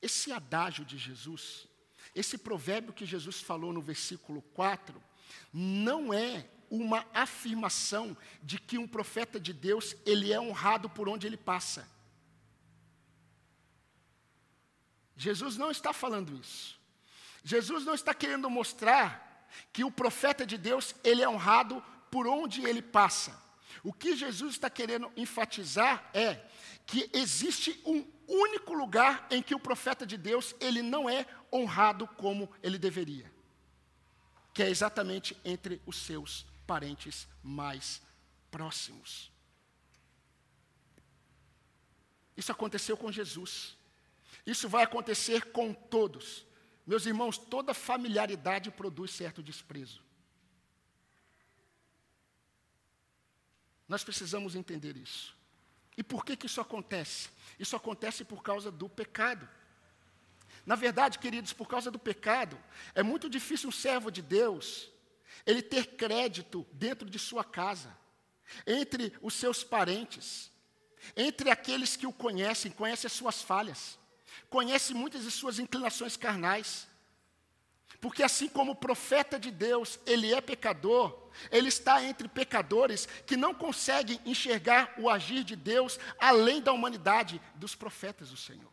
Esse 0.05 0.31
adágio 0.31 0.83
de 0.85 0.97
Jesus 0.97 1.67
esse 2.15 2.37
provérbio 2.37 2.93
que 2.93 3.05
Jesus 3.05 3.41
falou 3.41 3.73
no 3.73 3.81
versículo 3.81 4.41
4 4.53 5.03
não 5.51 6.13
é 6.13 6.47
uma 6.71 7.05
afirmação 7.13 8.15
de 8.41 8.57
que 8.57 8.77
um 8.77 8.87
profeta 8.87 9.37
de 9.37 9.51
Deus, 9.51 9.95
ele 10.05 10.31
é 10.31 10.39
honrado 10.39 10.89
por 10.89 11.09
onde 11.09 11.27
ele 11.27 11.35
passa. 11.35 11.87
Jesus 15.17 15.57
não 15.57 15.69
está 15.69 15.91
falando 15.91 16.39
isso. 16.39 16.79
Jesus 17.43 17.83
não 17.85 17.93
está 17.93 18.13
querendo 18.13 18.49
mostrar 18.49 19.47
que 19.71 19.83
o 19.83 19.91
profeta 19.91 20.45
de 20.45 20.57
Deus, 20.57 20.95
ele 21.03 21.21
é 21.21 21.29
honrado 21.29 21.83
por 22.09 22.27
onde 22.27 22.65
ele 22.65 22.81
passa. 22.81 23.43
O 23.83 23.93
que 23.93 24.15
Jesus 24.15 24.55
está 24.55 24.69
querendo 24.69 25.11
enfatizar 25.17 26.09
é 26.13 26.35
que 26.85 27.09
existe 27.13 27.79
um 27.85 28.05
único 28.27 28.73
lugar 28.73 29.27
em 29.29 29.41
que 29.41 29.55
o 29.55 29.59
profeta 29.59 30.05
de 30.05 30.17
Deus 30.17 30.55
ele 30.59 30.81
não 30.81 31.09
é 31.09 31.25
honrado 31.51 32.07
como 32.07 32.49
ele 32.61 32.77
deveria, 32.77 33.31
que 34.53 34.63
é 34.63 34.69
exatamente 34.69 35.37
entre 35.43 35.81
os 35.85 35.97
seus 35.97 36.45
parentes 36.65 37.27
mais 37.43 38.01
próximos. 38.49 39.31
Isso 42.35 42.51
aconteceu 42.51 42.97
com 42.97 43.11
Jesus. 43.11 43.77
Isso 44.45 44.67
vai 44.67 44.83
acontecer 44.83 45.51
com 45.51 45.73
todos. 45.73 46.45
Meus 46.85 47.05
irmãos, 47.05 47.37
toda 47.37 47.73
familiaridade 47.73 48.69
produz 48.69 49.11
certo 49.11 49.41
desprezo. 49.41 50.03
Nós 53.87 54.03
precisamos 54.03 54.55
entender 54.55 54.97
isso. 54.97 55.35
E 55.97 56.03
por 56.03 56.25
que, 56.25 56.35
que 56.35 56.45
isso 56.45 56.61
acontece? 56.61 57.29
Isso 57.59 57.75
acontece 57.75 58.23
por 58.23 58.43
causa 58.43 58.71
do 58.71 58.89
pecado. 58.89 59.47
Na 60.65 60.75
verdade, 60.75 61.19
queridos, 61.19 61.53
por 61.53 61.67
causa 61.67 61.91
do 61.91 61.99
pecado, 61.99 62.57
é 62.93 63.03
muito 63.03 63.29
difícil 63.29 63.69
um 63.69 63.71
servo 63.71 64.11
de 64.11 64.21
Deus 64.21 64.89
ele 65.45 65.61
ter 65.61 65.95
crédito 65.95 66.65
dentro 66.71 67.09
de 67.09 67.19
sua 67.19 67.43
casa, 67.43 67.95
entre 68.65 69.13
os 69.21 69.33
seus 69.33 69.63
parentes, 69.63 70.51
entre 71.15 71.49
aqueles 71.49 71.95
que 71.95 72.07
o 72.07 72.13
conhecem, 72.13 72.71
conhecem 72.71 73.07
as 73.07 73.13
suas 73.13 73.41
falhas, 73.41 73.97
conhecem 74.49 74.95
muitas 74.95 75.23
de 75.23 75.31
suas 75.31 75.59
inclinações 75.59 76.17
carnais. 76.17 76.87
Porque 78.05 78.21
assim 78.21 78.47
como 78.47 78.73
o 78.73 78.75
profeta 78.75 79.39
de 79.39 79.49
Deus, 79.49 79.99
ele 80.05 80.31
é 80.31 80.39
pecador, 80.39 81.27
ele 81.49 81.69
está 81.69 82.03
entre 82.03 82.27
pecadores 82.27 83.07
que 83.25 83.35
não 83.35 83.51
conseguem 83.51 84.21
enxergar 84.23 84.93
o 84.99 85.09
agir 85.09 85.43
de 85.43 85.55
Deus 85.55 85.97
além 86.19 86.61
da 86.61 86.71
humanidade 86.71 87.41
dos 87.55 87.73
profetas 87.73 88.29
do 88.29 88.37
Senhor. 88.37 88.71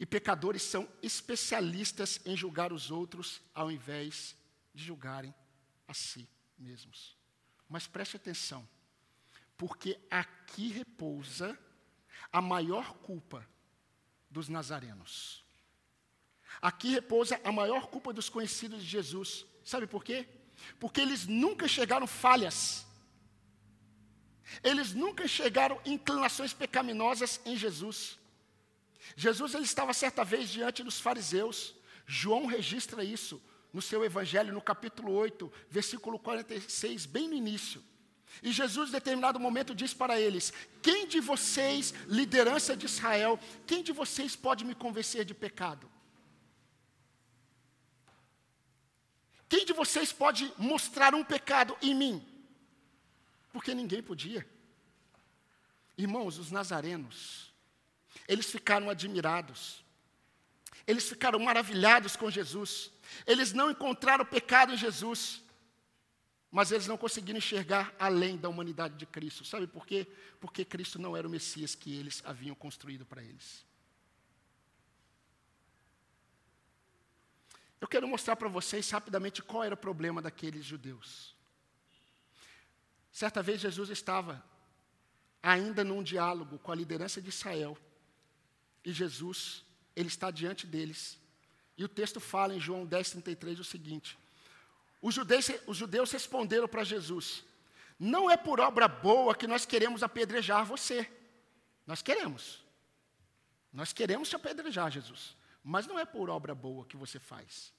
E 0.00 0.06
pecadores 0.06 0.62
são 0.62 0.88
especialistas 1.02 2.22
em 2.24 2.34
julgar 2.34 2.72
os 2.72 2.90
outros 2.90 3.42
ao 3.54 3.70
invés 3.70 4.34
de 4.72 4.82
julgarem 4.82 5.34
a 5.86 5.92
si 5.92 6.26
mesmos. 6.56 7.18
Mas 7.68 7.86
preste 7.86 8.16
atenção, 8.16 8.66
porque 9.58 10.00
aqui 10.10 10.68
repousa 10.68 11.54
a 12.32 12.40
maior 12.40 12.94
culpa 12.94 13.46
dos 14.34 14.48
nazarenos. 14.48 15.44
Aqui 16.60 16.90
repousa 16.90 17.40
a 17.44 17.52
maior 17.52 17.86
culpa 17.86 18.12
dos 18.12 18.28
conhecidos 18.28 18.82
de 18.82 18.88
Jesus. 18.88 19.46
Sabe 19.64 19.86
por 19.86 20.04
quê? 20.04 20.26
Porque 20.80 21.00
eles 21.00 21.26
nunca 21.26 21.68
chegaram 21.68 22.06
falhas. 22.06 22.84
Eles 24.62 24.92
nunca 24.92 25.26
chegaram 25.26 25.80
inclinações 25.86 26.52
pecaminosas 26.52 27.40
em 27.46 27.56
Jesus. 27.56 28.18
Jesus 29.16 29.54
ele 29.54 29.64
estava 29.64 29.94
certa 29.94 30.24
vez 30.24 30.50
diante 30.50 30.82
dos 30.82 31.00
fariseus. 31.00 31.74
João 32.06 32.46
registra 32.46 33.04
isso 33.04 33.40
no 33.72 33.80
seu 33.80 34.04
evangelho, 34.04 34.52
no 34.52 34.60
capítulo 34.60 35.12
8, 35.12 35.50
versículo 35.70 36.18
46, 36.18 37.06
bem 37.06 37.28
no 37.28 37.34
início. 37.34 37.82
E 38.42 38.52
Jesus, 38.52 38.88
em 38.90 38.92
determinado 38.92 39.38
momento, 39.40 39.74
diz 39.74 39.94
para 39.94 40.20
eles: 40.20 40.52
Quem 40.82 41.06
de 41.06 41.20
vocês, 41.20 41.94
liderança 42.06 42.76
de 42.76 42.86
Israel, 42.86 43.38
quem 43.66 43.82
de 43.82 43.92
vocês 43.92 44.34
pode 44.34 44.64
me 44.64 44.74
convencer 44.74 45.24
de 45.24 45.34
pecado? 45.34 45.90
Quem 49.48 49.64
de 49.64 49.72
vocês 49.72 50.12
pode 50.12 50.52
mostrar 50.58 51.14
um 51.14 51.22
pecado 51.22 51.76
em 51.80 51.94
mim? 51.94 52.26
Porque 53.52 53.72
ninguém 53.72 54.02
podia. 54.02 54.44
Irmãos, 55.96 56.38
os 56.38 56.50
nazarenos, 56.50 57.54
eles 58.26 58.50
ficaram 58.50 58.90
admirados, 58.90 59.84
eles 60.86 61.08
ficaram 61.08 61.38
maravilhados 61.38 62.16
com 62.16 62.28
Jesus, 62.28 62.90
eles 63.24 63.52
não 63.52 63.70
encontraram 63.70 64.24
pecado 64.24 64.72
em 64.72 64.76
Jesus, 64.76 65.40
mas 66.54 66.70
eles 66.70 66.86
não 66.86 66.96
conseguiram 66.96 67.38
enxergar 67.38 67.92
além 67.98 68.36
da 68.36 68.48
humanidade 68.48 68.94
de 68.94 69.04
Cristo. 69.04 69.44
Sabe 69.44 69.66
por 69.66 69.84
quê? 69.84 70.06
Porque 70.40 70.64
Cristo 70.64 71.00
não 71.00 71.16
era 71.16 71.26
o 71.26 71.30
Messias 71.30 71.74
que 71.74 71.92
eles 71.92 72.22
haviam 72.24 72.54
construído 72.54 73.04
para 73.04 73.24
eles. 73.24 73.66
Eu 77.80 77.88
quero 77.88 78.06
mostrar 78.06 78.36
para 78.36 78.48
vocês 78.48 78.88
rapidamente 78.88 79.42
qual 79.42 79.64
era 79.64 79.74
o 79.74 79.76
problema 79.76 80.22
daqueles 80.22 80.64
judeus. 80.64 81.34
Certa 83.10 83.42
vez 83.42 83.60
Jesus 83.60 83.90
estava 83.90 84.40
ainda 85.42 85.82
num 85.82 86.04
diálogo 86.04 86.60
com 86.60 86.70
a 86.70 86.76
liderança 86.76 87.20
de 87.20 87.30
Israel. 87.30 87.76
E 88.84 88.92
Jesus, 88.92 89.64
ele 89.96 90.06
está 90.06 90.30
diante 90.30 90.68
deles. 90.68 91.18
E 91.76 91.84
o 91.84 91.88
texto 91.88 92.20
fala 92.20 92.54
em 92.54 92.60
João 92.60 92.86
10, 92.86 93.10
33 93.10 93.58
o 93.58 93.64
seguinte: 93.64 94.16
os 95.04 95.14
judeus, 95.14 95.50
os 95.66 95.76
judeus 95.76 96.10
responderam 96.10 96.66
para 96.66 96.82
Jesus: 96.82 97.44
Não 97.98 98.30
é 98.30 98.38
por 98.38 98.58
obra 98.58 98.88
boa 98.88 99.34
que 99.34 99.46
nós 99.46 99.66
queremos 99.66 100.02
apedrejar 100.02 100.64
você. 100.64 101.06
Nós 101.86 102.00
queremos. 102.00 102.64
Nós 103.70 103.92
queremos 103.92 104.30
te 104.30 104.36
apedrejar, 104.36 104.90
Jesus. 104.90 105.36
Mas 105.62 105.86
não 105.86 105.98
é 105.98 106.06
por 106.06 106.30
obra 106.30 106.54
boa 106.54 106.86
que 106.86 106.96
você 106.96 107.18
faz. 107.18 107.70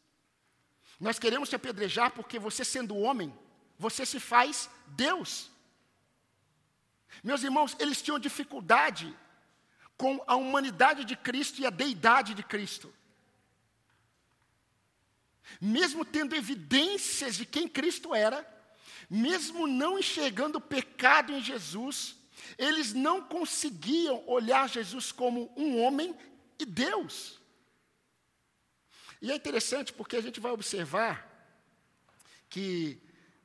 Nós 1.00 1.18
queremos 1.18 1.50
te 1.50 1.56
apedrejar 1.56 2.12
porque 2.12 2.38
você, 2.38 2.64
sendo 2.64 2.96
homem, 2.96 3.34
você 3.76 4.06
se 4.06 4.20
faz 4.20 4.70
Deus. 4.86 5.50
Meus 7.24 7.42
irmãos, 7.42 7.76
eles 7.80 8.04
tinham 8.04 8.20
dificuldade 8.20 9.12
com 9.98 10.24
a 10.28 10.36
humanidade 10.36 11.04
de 11.04 11.16
Cristo 11.16 11.60
e 11.60 11.66
a 11.66 11.72
deidade 11.72 12.36
de 12.36 12.44
Cristo. 12.44 12.94
Mesmo 15.60 16.04
tendo 16.04 16.36
evidências 16.36 17.36
de 17.36 17.46
quem 17.46 17.68
Cristo 17.68 18.14
era, 18.14 18.46
mesmo 19.10 19.68
não 19.68 20.00
enxergando 20.00 20.58
o 20.58 20.62
pecado 20.62 21.32
em 21.32 21.42
Jesus, 21.42 22.16
eles 22.58 22.94
não 22.94 23.22
conseguiam 23.22 24.24
olhar 24.28 24.70
Jesus 24.70 25.12
como 25.12 25.52
um 25.56 25.82
homem 25.82 26.16
e 26.60 26.66
Deus. 26.66 27.40
E 29.22 29.32
é 29.32 29.36
interessante 29.36 29.94
porque 29.94 30.16
a 30.18 30.22
gente 30.22 30.40
vai 30.40 30.52
observar 30.52 31.32
que 32.50 33.02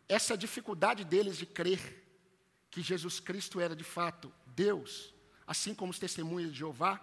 essa 0.08 0.36
dificuldade 0.36 1.04
deles 1.04 1.36
de 1.36 1.46
crer 1.46 2.00
que 2.70 2.82
Jesus 2.82 3.18
Cristo 3.18 3.60
era 3.60 3.74
de 3.74 3.84
fato 3.84 4.32
Deus, 4.46 5.14
assim 5.46 5.74
como 5.74 5.90
os 5.90 5.98
testemunhos 5.98 6.52
de 6.52 6.58
Jeová 6.58 7.00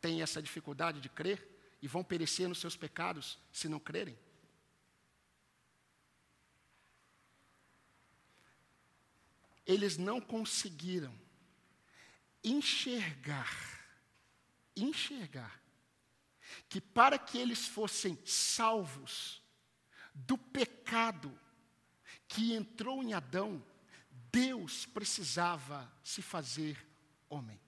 têm 0.00 0.22
essa 0.22 0.42
dificuldade 0.42 1.00
de 1.00 1.08
crer 1.08 1.46
e 1.82 1.88
vão 1.88 2.02
perecer 2.02 2.48
nos 2.48 2.58
seus 2.58 2.76
pecados 2.76 3.38
se 3.52 3.68
não 3.68 3.78
crerem. 3.78 4.18
Eles 9.66 9.96
não 9.96 10.20
conseguiram 10.20 11.12
enxergar, 12.42 13.52
enxergar, 14.76 15.60
que 16.68 16.80
para 16.80 17.18
que 17.18 17.38
eles 17.38 17.66
fossem 17.66 18.16
salvos 18.24 19.42
do 20.14 20.38
pecado 20.38 21.36
que 22.28 22.54
entrou 22.54 23.02
em 23.02 23.12
Adão, 23.12 23.62
Deus 24.30 24.86
precisava 24.86 25.90
se 26.02 26.22
fazer 26.22 26.76
homem. 27.28 27.60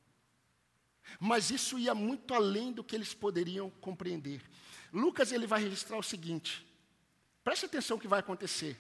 Mas 1.19 1.51
isso 1.51 1.79
ia 1.79 1.95
muito 1.95 2.35
além 2.35 2.73
do 2.73 2.85
que 2.85 2.95
eles 2.95 3.15
poderiam 3.15 3.71
compreender. 3.71 4.43
Lucas 4.93 5.33
ele 5.33 5.47
vai 5.47 5.63
registrar 5.63 5.99
o 5.99 6.03
seguinte: 6.03 6.67
preste 7.43 7.67
atenção 7.67 7.97
o 7.97 8.01
que 8.01 8.09
vai 8.09 8.21
acontecer. 8.21 8.79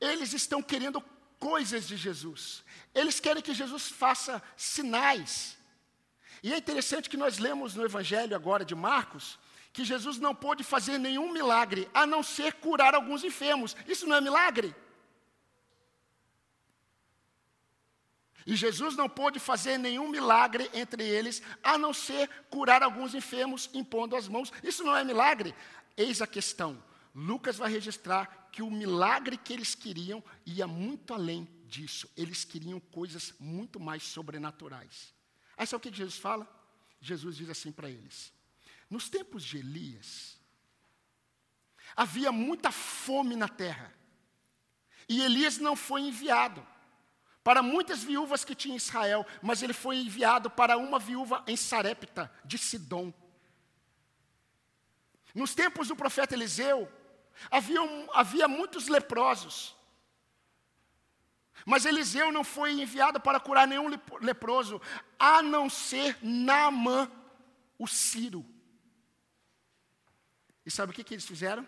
Eles 0.00 0.32
estão 0.32 0.62
querendo 0.62 1.00
coisas 1.42 1.88
de 1.88 1.96
Jesus. 1.96 2.62
Eles 2.94 3.18
querem 3.18 3.42
que 3.42 3.52
Jesus 3.52 3.88
faça 3.88 4.40
sinais. 4.56 5.58
E 6.40 6.52
é 6.52 6.56
interessante 6.56 7.10
que 7.10 7.16
nós 7.16 7.38
lemos 7.38 7.74
no 7.74 7.84
Evangelho 7.84 8.36
agora 8.36 8.64
de 8.64 8.76
Marcos 8.76 9.40
que 9.72 9.84
Jesus 9.84 10.18
não 10.18 10.34
pôde 10.34 10.62
fazer 10.62 10.98
nenhum 10.98 11.32
milagre 11.32 11.90
a 11.92 12.06
não 12.06 12.22
ser 12.22 12.52
curar 12.54 12.94
alguns 12.94 13.24
enfermos. 13.24 13.74
Isso 13.88 14.06
não 14.06 14.14
é 14.14 14.20
milagre? 14.20 14.72
E 18.46 18.54
Jesus 18.54 18.94
não 18.94 19.08
pôde 19.08 19.40
fazer 19.40 19.78
nenhum 19.78 20.08
milagre 20.08 20.70
entre 20.72 21.02
eles, 21.02 21.42
a 21.62 21.76
não 21.76 21.92
ser 21.92 22.28
curar 22.50 22.84
alguns 22.84 23.14
enfermos 23.16 23.68
impondo 23.74 24.14
as 24.14 24.28
mãos. 24.28 24.52
Isso 24.62 24.84
não 24.84 24.96
é 24.96 25.02
milagre? 25.02 25.52
Eis 25.96 26.22
a 26.22 26.26
questão. 26.26 26.80
Lucas 27.14 27.58
vai 27.58 27.70
registrar 27.70 28.48
que 28.50 28.62
o 28.62 28.70
milagre 28.70 29.36
que 29.36 29.52
eles 29.52 29.74
queriam 29.74 30.22
ia 30.46 30.66
muito 30.66 31.12
além 31.12 31.48
disso. 31.66 32.10
Eles 32.16 32.44
queriam 32.44 32.80
coisas 32.80 33.34
muito 33.38 33.78
mais 33.78 34.02
sobrenaturais. 34.02 35.14
Aí 35.56 35.66
sabe 35.66 35.86
o 35.86 35.90
que 35.90 35.96
Jesus 35.96 36.18
fala? 36.18 36.48
Jesus 37.00 37.36
diz 37.36 37.50
assim 37.50 37.70
para 37.70 37.90
eles: 37.90 38.32
Nos 38.88 39.10
tempos 39.10 39.44
de 39.44 39.58
Elias, 39.58 40.38
havia 41.94 42.32
muita 42.32 42.70
fome 42.70 43.36
na 43.36 43.48
terra. 43.48 43.92
E 45.08 45.20
Elias 45.22 45.58
não 45.58 45.76
foi 45.76 46.02
enviado 46.02 46.66
para 47.44 47.62
muitas 47.62 48.02
viúvas 48.04 48.44
que 48.44 48.54
tinha 48.54 48.76
Israel, 48.76 49.26
mas 49.42 49.62
ele 49.62 49.72
foi 49.72 49.96
enviado 49.96 50.48
para 50.48 50.76
uma 50.78 50.98
viúva 50.98 51.42
em 51.46 51.56
Sarepta, 51.56 52.32
de 52.44 52.56
Sidom. 52.56 53.12
Nos 55.34 55.54
tempos 55.54 55.88
do 55.88 55.96
profeta 55.96 56.34
Eliseu, 56.34 56.88
havia, 57.50 57.80
havia 58.12 58.48
muitos 58.48 58.88
leprosos. 58.88 59.74
Mas 61.64 61.84
Eliseu 61.84 62.32
não 62.32 62.42
foi 62.42 62.72
enviado 62.72 63.20
para 63.20 63.38
curar 63.38 63.66
nenhum 63.66 63.88
leproso, 64.20 64.80
a 65.18 65.42
não 65.42 65.70
ser 65.70 66.16
Naamã, 66.22 67.10
o 67.78 67.86
Ciro. 67.86 68.44
E 70.64 70.70
sabe 70.70 70.92
o 70.92 70.94
que, 70.94 71.04
que 71.04 71.14
eles 71.14 71.26
fizeram? 71.26 71.66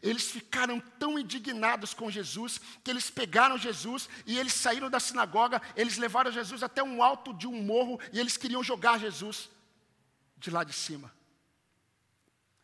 Eles 0.00 0.30
ficaram 0.30 0.80
tão 0.98 1.18
indignados 1.18 1.92
com 1.92 2.10
Jesus 2.10 2.60
que 2.84 2.90
eles 2.90 3.10
pegaram 3.10 3.58
Jesus 3.58 4.08
e 4.26 4.38
eles 4.38 4.52
saíram 4.52 4.88
da 4.88 5.00
sinagoga, 5.00 5.60
eles 5.76 5.98
levaram 5.98 6.30
Jesus 6.30 6.62
até 6.62 6.82
um 6.82 7.02
alto 7.02 7.34
de 7.34 7.46
um 7.46 7.62
morro 7.62 8.00
e 8.12 8.20
eles 8.20 8.36
queriam 8.36 8.62
jogar 8.62 8.98
Jesus 8.98 9.50
de 10.36 10.50
lá 10.50 10.62
de 10.62 10.72
cima. 10.72 11.12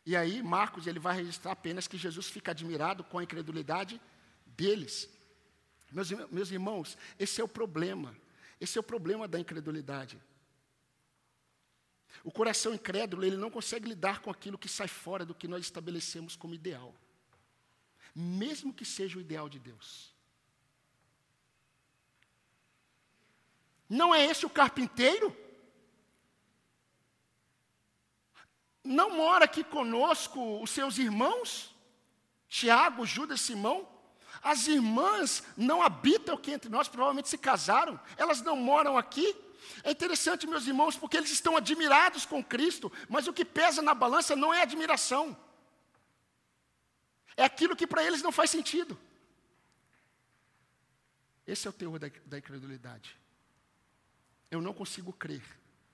E 0.09 0.17
aí 0.17 0.43
Marcos 0.43 0.87
ele 0.87 0.99
vai 0.99 1.15
registrar 1.17 1.53
apenas 1.53 1.87
que 1.87 1.99
Jesus 1.99 2.29
fica 2.29 2.53
admirado 2.53 3.05
com 3.05 3.19
a 3.19 3.23
incredulidade 3.23 4.01
deles. 4.47 5.09
Meus, 5.93 6.11
meus 6.31 6.51
irmãos, 6.51 6.97
esse 7.19 7.41
é 7.41 7.45
o 7.45 7.49
problema. 7.59 8.17
Esse 8.61 8.79
é 8.79 8.81
o 8.81 8.91
problema 8.93 9.29
da 9.29 9.39
incredulidade. 9.39 10.19
O 12.25 12.33
coração 12.33 12.73
incrédulo, 12.73 13.25
ele 13.25 13.37
não 13.37 13.51
consegue 13.51 13.89
lidar 13.89 14.21
com 14.21 14.31
aquilo 14.31 14.59
que 14.59 14.69
sai 14.69 14.89
fora 14.89 15.25
do 15.25 15.35
que 15.35 15.47
nós 15.47 15.65
estabelecemos 15.65 16.35
como 16.35 16.55
ideal 16.55 16.95
mesmo 18.19 18.75
que 18.75 18.85
seja 18.85 19.17
o 19.17 19.21
ideal 19.21 19.49
de 19.49 19.61
Deus. 19.61 20.13
Não 23.89 24.13
é 24.13 24.27
esse 24.27 24.45
o 24.45 24.51
carpinteiro? 24.51 25.35
Não 28.89 29.11
mora 29.11 29.45
aqui 29.45 29.63
conosco 29.63 30.63
os 30.63 30.71
seus 30.71 30.99
irmãos? 30.99 31.75
Tiago, 32.49 33.05
Judas, 33.05 33.41
Simão? 33.43 33.87
As 34.43 34.67
irmãs 34.67 35.43
não 35.57 35.83
habitam 35.83 36.35
aqui 36.35 36.53
entre 36.53 36.71
nós, 36.71 36.89
provavelmente 36.89 37.29
se 37.29 37.37
casaram, 37.37 38.01
elas 38.17 38.41
não 38.41 38.57
moram 38.57 38.97
aqui. 38.97 39.37
É 39.85 39.91
interessante, 39.91 40.47
meus 40.47 40.67
irmãos, 40.67 40.97
porque 40.97 41.17
eles 41.17 41.31
estão 41.31 41.57
admirados 41.57 42.25
com 42.25 42.43
Cristo, 42.43 42.91
mas 43.09 43.27
o 43.27 43.33
que 43.33 43.45
pesa 43.45 43.83
na 43.83 43.93
balança 43.93 44.35
não 44.35 44.55
é 44.55 44.63
admiração, 44.63 45.37
é 47.37 47.45
aquilo 47.45 47.77
que 47.77 47.87
para 47.87 48.03
eles 48.03 48.23
não 48.23 48.33
faz 48.33 48.51
sentido. 48.51 48.99
Esse 51.47 51.67
é 51.67 51.71
o 51.71 51.73
teor 51.73 51.99
da, 51.99 52.11
da 52.27 52.39
incredulidade. 52.39 53.17
Eu 54.51 54.63
não 54.63 54.73
consigo 54.73 55.13
crer 55.13 55.43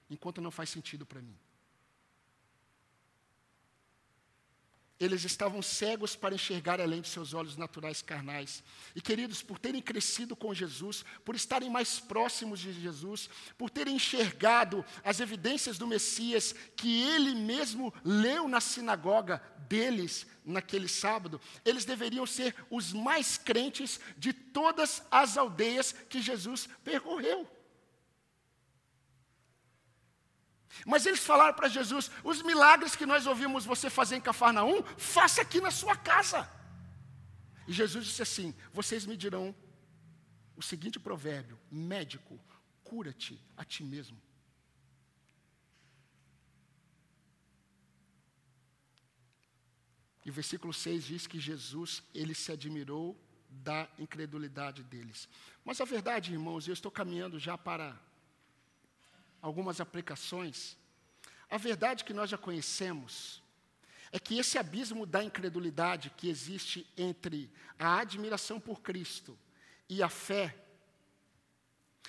enquanto 0.09 0.41
não 0.41 0.51
faz 0.51 0.71
sentido 0.71 1.05
para 1.05 1.21
mim. 1.21 1.37
Eles 4.99 5.25
estavam 5.25 5.61
cegos 5.61 6.15
para 6.15 6.35
enxergar 6.35 6.81
além 6.81 7.01
de 7.01 7.09
seus 7.09 7.35
olhos 7.35 7.57
naturais 7.57 8.01
carnais. 8.01 8.63
E 8.95 9.01
queridos, 9.01 9.43
por 9.43 9.59
terem 9.59 9.83
crescido 9.83 10.37
com 10.37 10.55
Jesus, 10.55 11.05
por 11.25 11.35
estarem 11.35 11.69
mais 11.69 11.99
próximos 11.99 12.61
de 12.61 12.73
Jesus, 12.73 13.29
por 13.59 13.71
terem 13.71 13.97
enxergado 13.97 14.85
as 15.03 15.19
evidências 15.19 15.79
do 15.79 15.87
Messias 15.87 16.55
que 16.77 17.03
ele 17.03 17.35
mesmo 17.35 17.93
leu 18.05 18.47
na 18.49 18.61
sinagoga 18.61 19.43
deles 19.69 20.27
naquele 20.45 20.89
sábado, 20.89 21.41
eles 21.65 21.85
deveriam 21.85 22.27
ser 22.27 22.55
os 22.71 22.93
mais 22.93 23.37
crentes 23.37 23.99
de 24.17 24.33
todas 24.33 25.03
as 25.11 25.37
aldeias 25.37 25.93
que 26.09 26.23
Jesus 26.23 26.69
percorreu. 26.85 27.49
Mas 30.87 31.07
eles 31.07 31.21
falaram 31.21 31.55
para 31.55 31.69
Jesus: 31.69 32.11
os 32.23 32.43
milagres 32.43 32.97
que 32.97 33.07
nós 33.07 33.27
ouvimos 33.27 33.65
você 33.65 33.89
fazer 33.89 34.17
em 34.17 34.21
Cafarnaum, 34.21 34.83
faça 34.97 35.43
aqui 35.43 35.61
na 35.61 35.71
sua 35.71 35.97
casa. 35.97 36.49
E 37.67 37.73
Jesus 37.73 38.05
disse 38.07 38.23
assim: 38.23 38.55
vocês 38.73 39.07
me 39.07 39.17
dirão 39.17 39.55
o 40.57 40.63
seguinte 40.63 40.99
provérbio: 40.99 41.59
médico, 41.71 42.39
cura-te 42.83 43.41
a 43.57 43.65
ti 43.65 43.83
mesmo. 43.85 44.21
E 50.25 50.31
o 50.31 50.33
versículo 50.33 50.73
6 50.73 51.05
diz 51.05 51.27
que 51.27 51.39
Jesus, 51.39 52.03
ele 52.15 52.35
se 52.35 52.51
admirou 52.51 53.21
da 53.51 53.87
incredulidade 53.99 54.83
deles. 54.83 55.29
Mas 55.65 55.81
a 55.81 55.85
verdade, 55.85 56.33
irmãos, 56.33 56.67
eu 56.67 56.73
estou 56.73 56.91
caminhando 56.91 57.39
já 57.39 57.59
para 57.59 57.99
algumas 59.45 59.79
aplicações. 59.79 60.75
A 61.51 61.59
verdade 61.59 62.03
que 62.03 62.15
nós 62.15 62.31
já 62.31 62.39
conhecemos 62.39 63.43
é 64.11 64.19
que 64.19 64.39
esse 64.39 64.57
abismo 64.57 65.05
da 65.05 65.23
incredulidade 65.23 66.09
que 66.17 66.31
existe 66.31 66.87
entre 66.97 67.53
a 67.79 67.99
admiração 67.99 68.59
por 68.59 68.81
Cristo 68.81 69.39
e 69.87 70.03
a 70.03 70.09
fé, 70.09 70.57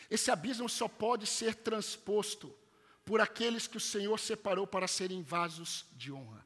esse 0.10 0.32
abismo 0.32 0.70
só 0.70 0.88
pode 0.88 1.28
ser 1.28 1.56
transposto 1.56 2.56
por 3.04 3.20
aqueles 3.20 3.68
que 3.68 3.76
o 3.76 3.82
Senhor 3.82 4.18
separou 4.18 4.66
para 4.66 4.88
serem 4.88 5.22
vasos 5.22 5.86
de 5.92 6.14
honra. 6.14 6.46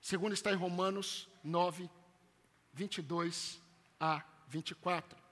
Segundo 0.00 0.34
está 0.34 0.52
em 0.52 0.56
Romanos 0.56 1.28
9, 1.42 1.90
22 2.72 3.58
a 3.98 4.22
24. 4.46 5.23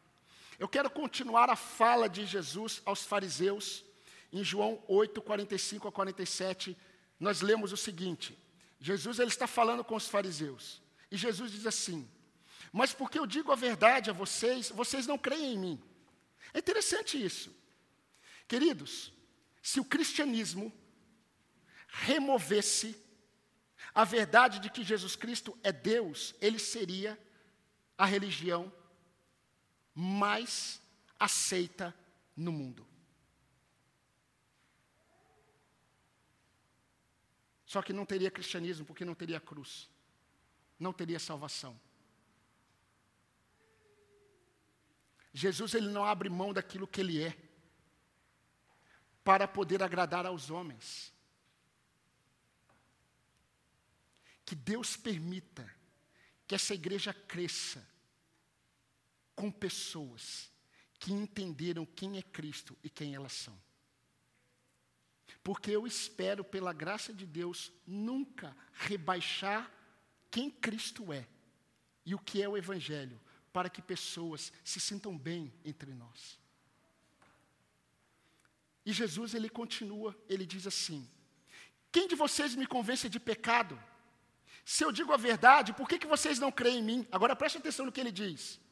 Eu 0.62 0.68
quero 0.68 0.88
continuar 0.88 1.50
a 1.50 1.56
fala 1.56 2.08
de 2.08 2.24
Jesus 2.24 2.80
aos 2.84 3.02
fariseus. 3.02 3.84
Em 4.32 4.44
João 4.44 4.80
8, 4.86 5.20
45 5.20 5.88
a 5.88 5.90
47, 5.90 6.78
nós 7.18 7.40
lemos 7.40 7.72
o 7.72 7.76
seguinte: 7.76 8.38
Jesus 8.78 9.18
ele 9.18 9.30
está 9.30 9.48
falando 9.48 9.82
com 9.82 9.96
os 9.96 10.06
fariseus. 10.06 10.80
E 11.10 11.16
Jesus 11.16 11.50
diz 11.50 11.66
assim: 11.66 12.08
Mas 12.72 12.94
porque 12.94 13.18
eu 13.18 13.26
digo 13.26 13.50
a 13.50 13.56
verdade 13.56 14.08
a 14.08 14.12
vocês, 14.12 14.68
vocês 14.68 15.04
não 15.04 15.18
creem 15.18 15.54
em 15.54 15.58
mim. 15.58 15.82
É 16.54 16.60
interessante 16.60 17.20
isso. 17.20 17.52
Queridos, 18.46 19.12
se 19.60 19.80
o 19.80 19.84
cristianismo 19.84 20.72
removesse 21.88 22.96
a 23.92 24.04
verdade 24.04 24.60
de 24.60 24.70
que 24.70 24.84
Jesus 24.84 25.16
Cristo 25.16 25.58
é 25.64 25.72
Deus, 25.72 26.36
ele 26.40 26.60
seria 26.60 27.18
a 27.98 28.06
religião 28.06 28.72
mais 29.94 30.80
aceita 31.18 31.94
no 32.36 32.50
mundo. 32.50 32.86
Só 37.66 37.80
que 37.80 37.92
não 37.92 38.04
teria 38.04 38.30
cristianismo 38.30 38.84
porque 38.84 39.04
não 39.04 39.14
teria 39.14 39.40
cruz, 39.40 39.88
não 40.78 40.92
teria 40.92 41.18
salvação. 41.18 41.78
Jesus 45.32 45.72
ele 45.72 45.88
não 45.88 46.04
abre 46.04 46.28
mão 46.28 46.52
daquilo 46.52 46.86
que 46.86 47.00
ele 47.00 47.22
é 47.22 47.34
para 49.24 49.48
poder 49.48 49.82
agradar 49.82 50.26
aos 50.26 50.50
homens. 50.50 51.12
Que 54.44 54.54
Deus 54.54 54.96
permita 54.96 55.74
que 56.46 56.54
essa 56.54 56.74
igreja 56.74 57.14
cresça 57.14 57.91
com 59.42 59.50
pessoas 59.50 60.52
que 61.00 61.12
entenderam 61.12 61.84
quem 61.84 62.16
é 62.16 62.22
Cristo 62.22 62.78
e 62.80 62.88
quem 62.88 63.12
elas 63.12 63.32
são. 63.32 63.58
Porque 65.42 65.72
eu 65.72 65.84
espero, 65.84 66.44
pela 66.44 66.72
graça 66.72 67.12
de 67.12 67.26
Deus, 67.26 67.72
nunca 67.84 68.56
rebaixar 68.72 69.68
quem 70.30 70.48
Cristo 70.48 71.12
é 71.12 71.26
e 72.06 72.14
o 72.14 72.20
que 72.20 72.40
é 72.40 72.48
o 72.48 72.56
Evangelho, 72.56 73.20
para 73.52 73.68
que 73.68 73.82
pessoas 73.82 74.52
se 74.62 74.78
sintam 74.78 75.18
bem 75.18 75.52
entre 75.64 75.92
nós. 75.92 76.38
E 78.86 78.92
Jesus, 78.92 79.34
ele 79.34 79.48
continua, 79.48 80.16
ele 80.28 80.46
diz 80.46 80.68
assim: 80.68 81.10
Quem 81.90 82.06
de 82.06 82.14
vocês 82.14 82.54
me 82.54 82.64
convence 82.64 83.08
de 83.08 83.18
pecado? 83.18 83.76
Se 84.64 84.84
eu 84.84 84.92
digo 84.92 85.12
a 85.12 85.16
verdade, 85.16 85.72
por 85.72 85.88
que, 85.88 85.98
que 85.98 86.06
vocês 86.06 86.38
não 86.38 86.52
creem 86.52 86.78
em 86.78 86.84
mim? 86.84 87.08
Agora 87.10 87.34
preste 87.34 87.58
atenção 87.58 87.86
no 87.86 87.90
que 87.90 87.98
ele 88.00 88.12
diz. 88.12 88.62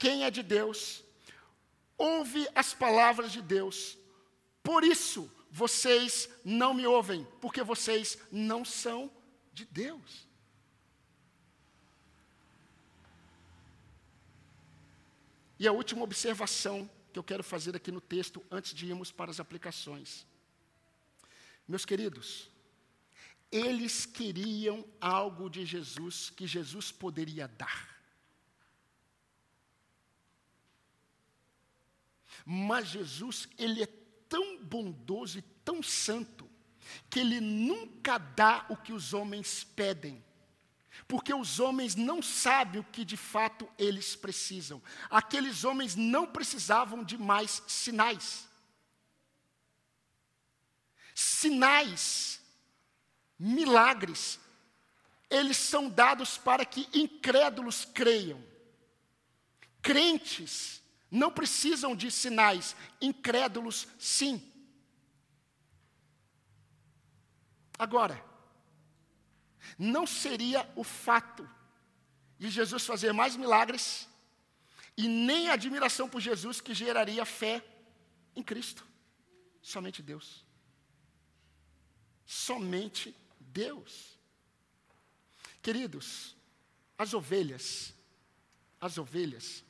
Quem 0.00 0.24
é 0.24 0.30
de 0.30 0.42
Deus, 0.42 1.04
ouve 1.98 2.48
as 2.54 2.72
palavras 2.72 3.30
de 3.30 3.42
Deus. 3.42 3.98
Por 4.62 4.82
isso, 4.82 5.30
vocês 5.50 6.26
não 6.42 6.72
me 6.72 6.86
ouvem, 6.86 7.28
porque 7.38 7.62
vocês 7.62 8.16
não 8.32 8.64
são 8.64 9.12
de 9.52 9.66
Deus. 9.66 10.26
E 15.58 15.68
a 15.68 15.72
última 15.72 16.02
observação 16.02 16.90
que 17.12 17.18
eu 17.18 17.22
quero 17.22 17.44
fazer 17.44 17.76
aqui 17.76 17.92
no 17.92 18.00
texto, 18.00 18.42
antes 18.50 18.72
de 18.72 18.86
irmos 18.86 19.12
para 19.12 19.30
as 19.30 19.38
aplicações. 19.38 20.26
Meus 21.68 21.84
queridos, 21.84 22.48
eles 23.52 24.06
queriam 24.06 24.82
algo 24.98 25.50
de 25.50 25.66
Jesus 25.66 26.30
que 26.30 26.46
Jesus 26.46 26.90
poderia 26.90 27.46
dar. 27.46 27.99
Mas 32.44 32.88
Jesus, 32.88 33.48
ele 33.58 33.82
é 33.82 33.88
tão 34.28 34.58
bondoso 34.62 35.38
e 35.38 35.42
tão 35.42 35.82
santo, 35.82 36.48
que 37.08 37.20
ele 37.20 37.40
nunca 37.40 38.18
dá 38.18 38.66
o 38.68 38.76
que 38.76 38.92
os 38.92 39.12
homens 39.12 39.64
pedem. 39.64 40.24
Porque 41.06 41.32
os 41.32 41.60
homens 41.60 41.94
não 41.94 42.20
sabem 42.22 42.80
o 42.80 42.84
que 42.84 43.04
de 43.04 43.16
fato 43.16 43.68
eles 43.78 44.14
precisam. 44.16 44.82
Aqueles 45.08 45.64
homens 45.64 45.94
não 45.94 46.26
precisavam 46.26 47.04
de 47.04 47.16
mais 47.16 47.62
sinais. 47.66 48.48
Sinais, 51.14 52.40
milagres, 53.38 54.38
eles 55.28 55.56
são 55.56 55.88
dados 55.88 56.36
para 56.36 56.64
que 56.64 56.88
incrédulos 56.92 57.84
creiam. 57.84 58.42
Crentes 59.80 60.79
não 61.10 61.30
precisam 61.30 61.96
de 61.96 62.10
sinais, 62.10 62.76
incrédulos 63.00 63.88
sim. 63.98 64.40
Agora, 67.78 68.22
não 69.78 70.06
seria 70.06 70.70
o 70.76 70.84
fato 70.84 71.48
de 72.38 72.50
Jesus 72.50 72.84
fazer 72.86 73.12
mais 73.12 73.36
milagres 73.36 74.08
e 74.96 75.08
nem 75.08 75.48
a 75.48 75.54
admiração 75.54 76.08
por 76.08 76.20
Jesus 76.20 76.60
que 76.60 76.74
geraria 76.74 77.24
fé 77.24 77.64
em 78.36 78.42
Cristo. 78.42 78.86
Somente 79.62 80.02
Deus. 80.02 80.44
Somente 82.24 83.16
Deus. 83.38 84.18
Queridos, 85.62 86.36
as 86.96 87.12
ovelhas, 87.14 87.94
as 88.80 88.98
ovelhas, 88.98 89.64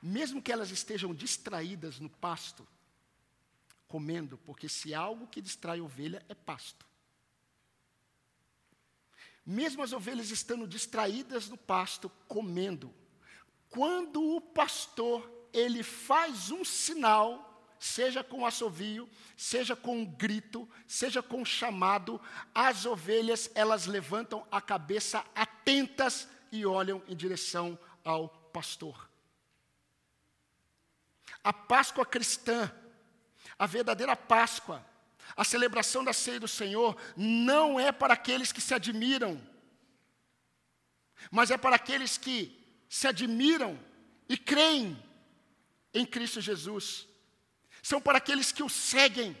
mesmo 0.00 0.40
que 0.40 0.52
elas 0.52 0.70
estejam 0.70 1.14
distraídas 1.14 1.98
no 1.98 2.08
pasto, 2.08 2.66
comendo, 3.86 4.38
porque 4.38 4.68
se 4.68 4.94
algo 4.94 5.26
que 5.26 5.40
distrai 5.40 5.80
ovelha 5.80 6.24
é 6.28 6.34
pasto. 6.34 6.86
Mesmo 9.44 9.82
as 9.82 9.92
ovelhas 9.92 10.30
estando 10.30 10.68
distraídas 10.68 11.48
no 11.48 11.56
pasto, 11.56 12.10
comendo, 12.28 12.94
quando 13.70 14.22
o 14.22 14.40
pastor 14.40 15.30
ele 15.52 15.82
faz 15.82 16.50
um 16.50 16.64
sinal, 16.64 17.48
seja 17.78 18.22
com 18.22 18.44
assovio, 18.44 19.08
seja 19.36 19.74
com 19.74 20.00
um 20.00 20.04
grito, 20.04 20.68
seja 20.86 21.22
com 21.22 21.40
um 21.40 21.44
chamado, 21.44 22.20
as 22.54 22.84
ovelhas 22.84 23.50
elas 23.54 23.86
levantam 23.86 24.46
a 24.50 24.60
cabeça 24.60 25.24
atentas 25.34 26.28
e 26.52 26.66
olham 26.66 27.02
em 27.08 27.16
direção 27.16 27.78
ao 28.04 28.28
pastor. 28.28 29.07
A 31.48 31.52
Páscoa 31.54 32.04
cristã, 32.04 32.70
a 33.58 33.64
verdadeira 33.64 34.14
Páscoa, 34.14 34.84
a 35.34 35.42
celebração 35.42 36.04
da 36.04 36.12
ceia 36.12 36.38
do 36.38 36.46
Senhor, 36.46 36.94
não 37.16 37.80
é 37.80 37.90
para 37.90 38.12
aqueles 38.12 38.52
que 38.52 38.60
se 38.60 38.74
admiram, 38.74 39.40
mas 41.30 41.50
é 41.50 41.56
para 41.56 41.76
aqueles 41.76 42.18
que 42.18 42.54
se 42.86 43.08
admiram 43.08 43.80
e 44.28 44.36
creem 44.36 45.02
em 45.94 46.04
Cristo 46.04 46.38
Jesus. 46.38 47.08
São 47.82 47.98
para 47.98 48.18
aqueles 48.18 48.52
que 48.52 48.62
o 48.62 48.68
seguem. 48.68 49.34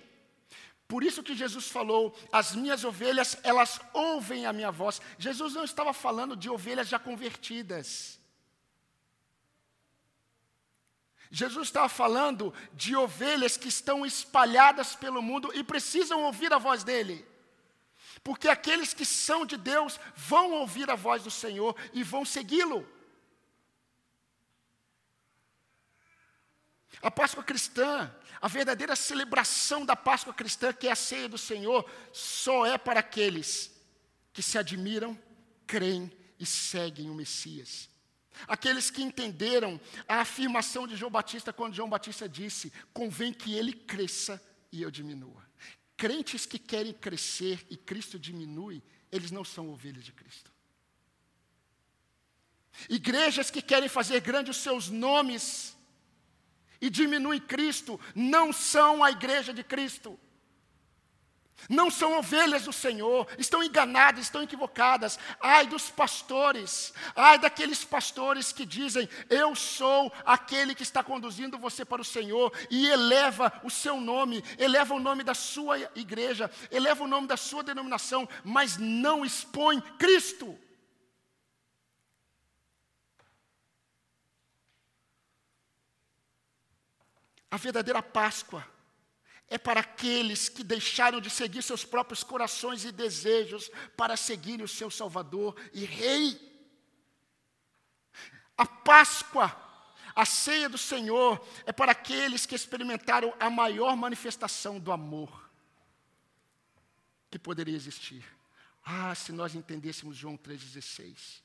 Por 0.86 1.04
isso 1.04 1.22
que 1.22 1.36
Jesus 1.36 1.68
falou: 1.68 2.18
as 2.32 2.54
minhas 2.54 2.84
ovelhas, 2.84 3.36
elas 3.42 3.78
ouvem 3.92 4.46
a 4.46 4.52
minha 4.54 4.70
voz. 4.70 4.98
Jesus 5.18 5.52
não 5.52 5.64
estava 5.64 5.92
falando 5.92 6.34
de 6.34 6.48
ovelhas 6.48 6.88
já 6.88 6.98
convertidas. 6.98 8.18
Jesus 11.30 11.68
estava 11.68 11.88
falando 11.88 12.54
de 12.72 12.96
ovelhas 12.96 13.56
que 13.56 13.68
estão 13.68 14.04
espalhadas 14.06 14.96
pelo 14.96 15.20
mundo 15.20 15.50
e 15.54 15.62
precisam 15.62 16.22
ouvir 16.22 16.52
a 16.52 16.58
voz 16.58 16.82
dele. 16.82 17.26
Porque 18.24 18.48
aqueles 18.48 18.94
que 18.94 19.04
são 19.04 19.44
de 19.44 19.56
Deus 19.56 20.00
vão 20.16 20.52
ouvir 20.52 20.90
a 20.90 20.94
voz 20.94 21.22
do 21.22 21.30
Senhor 21.30 21.76
e 21.92 22.02
vão 22.02 22.24
segui-lo. 22.24 22.86
A 27.00 27.10
Páscoa 27.10 27.44
cristã, 27.44 28.12
a 28.40 28.48
verdadeira 28.48 28.96
celebração 28.96 29.84
da 29.84 29.94
Páscoa 29.94 30.32
cristã, 30.32 30.72
que 30.72 30.88
é 30.88 30.92
a 30.92 30.96
ceia 30.96 31.28
do 31.28 31.38
Senhor, 31.38 31.88
só 32.12 32.66
é 32.66 32.76
para 32.76 33.00
aqueles 33.00 33.70
que 34.32 34.42
se 34.42 34.58
admiram, 34.58 35.16
creem 35.66 36.10
e 36.38 36.46
seguem 36.46 37.10
o 37.10 37.14
Messias. 37.14 37.88
Aqueles 38.46 38.90
que 38.90 39.02
entenderam 39.02 39.80
a 40.06 40.20
afirmação 40.20 40.86
de 40.86 40.96
João 40.96 41.10
Batista 41.10 41.52
quando 41.52 41.74
João 41.74 41.88
Batista 41.88 42.28
disse: 42.28 42.72
convém 42.92 43.32
que 43.32 43.54
ele 43.54 43.72
cresça 43.72 44.42
e 44.70 44.82
eu 44.82 44.90
diminua. 44.90 45.46
Crentes 45.96 46.46
que 46.46 46.58
querem 46.58 46.92
crescer 46.92 47.66
e 47.68 47.76
Cristo 47.76 48.18
diminui, 48.18 48.82
eles 49.10 49.30
não 49.30 49.44
são 49.44 49.70
ovelhas 49.70 50.04
de 50.04 50.12
Cristo. 50.12 50.52
Igrejas 52.88 53.50
que 53.50 53.60
querem 53.60 53.88
fazer 53.88 54.20
grandes 54.20 54.56
os 54.56 54.62
seus 54.62 54.88
nomes, 54.88 55.76
e 56.80 56.88
diminui 56.88 57.40
Cristo, 57.40 58.00
não 58.14 58.52
são 58.52 59.02
a 59.02 59.10
igreja 59.10 59.52
de 59.52 59.64
Cristo. 59.64 60.18
Não 61.68 61.90
são 61.90 62.18
ovelhas 62.18 62.64
do 62.64 62.72
Senhor, 62.72 63.26
estão 63.38 63.62
enganadas, 63.62 64.24
estão 64.24 64.42
equivocadas. 64.42 65.18
Ai 65.40 65.66
dos 65.66 65.90
pastores, 65.90 66.92
ai 67.16 67.38
daqueles 67.38 67.84
pastores 67.84 68.52
que 68.52 68.64
dizem: 68.64 69.08
Eu 69.28 69.54
sou 69.54 70.12
aquele 70.24 70.74
que 70.74 70.82
está 70.82 71.02
conduzindo 71.02 71.58
você 71.58 71.84
para 71.84 72.02
o 72.02 72.04
Senhor, 72.04 72.52
e 72.70 72.86
eleva 72.88 73.52
o 73.64 73.70
seu 73.70 74.00
nome, 74.00 74.44
eleva 74.58 74.94
o 74.94 75.00
nome 75.00 75.24
da 75.24 75.34
sua 75.34 75.78
igreja, 75.94 76.50
eleva 76.70 77.04
o 77.04 77.08
nome 77.08 77.26
da 77.26 77.36
sua 77.36 77.62
denominação, 77.62 78.28
mas 78.44 78.76
não 78.76 79.24
expõe 79.24 79.80
Cristo. 79.98 80.58
A 87.50 87.56
verdadeira 87.56 88.02
Páscoa 88.02 88.77
é 89.50 89.56
para 89.56 89.80
aqueles 89.80 90.48
que 90.48 90.62
deixaram 90.62 91.20
de 91.20 91.30
seguir 91.30 91.62
seus 91.62 91.84
próprios 91.84 92.22
corações 92.22 92.84
e 92.84 92.92
desejos 92.92 93.70
para 93.96 94.16
seguir 94.16 94.60
o 94.60 94.68
seu 94.68 94.90
Salvador 94.90 95.56
e 95.72 95.84
Rei. 95.84 96.38
A 98.56 98.66
Páscoa, 98.66 99.56
a 100.14 100.24
ceia 100.26 100.68
do 100.68 100.76
Senhor, 100.76 101.42
é 101.64 101.72
para 101.72 101.92
aqueles 101.92 102.44
que 102.44 102.54
experimentaram 102.54 103.34
a 103.40 103.48
maior 103.48 103.96
manifestação 103.96 104.78
do 104.78 104.92
amor 104.92 105.48
que 107.30 107.38
poderia 107.38 107.76
existir. 107.76 108.24
Ah, 108.84 109.14
se 109.14 109.32
nós 109.32 109.54
entendêssemos 109.54 110.16
João 110.16 110.36
3,16. 110.36 111.42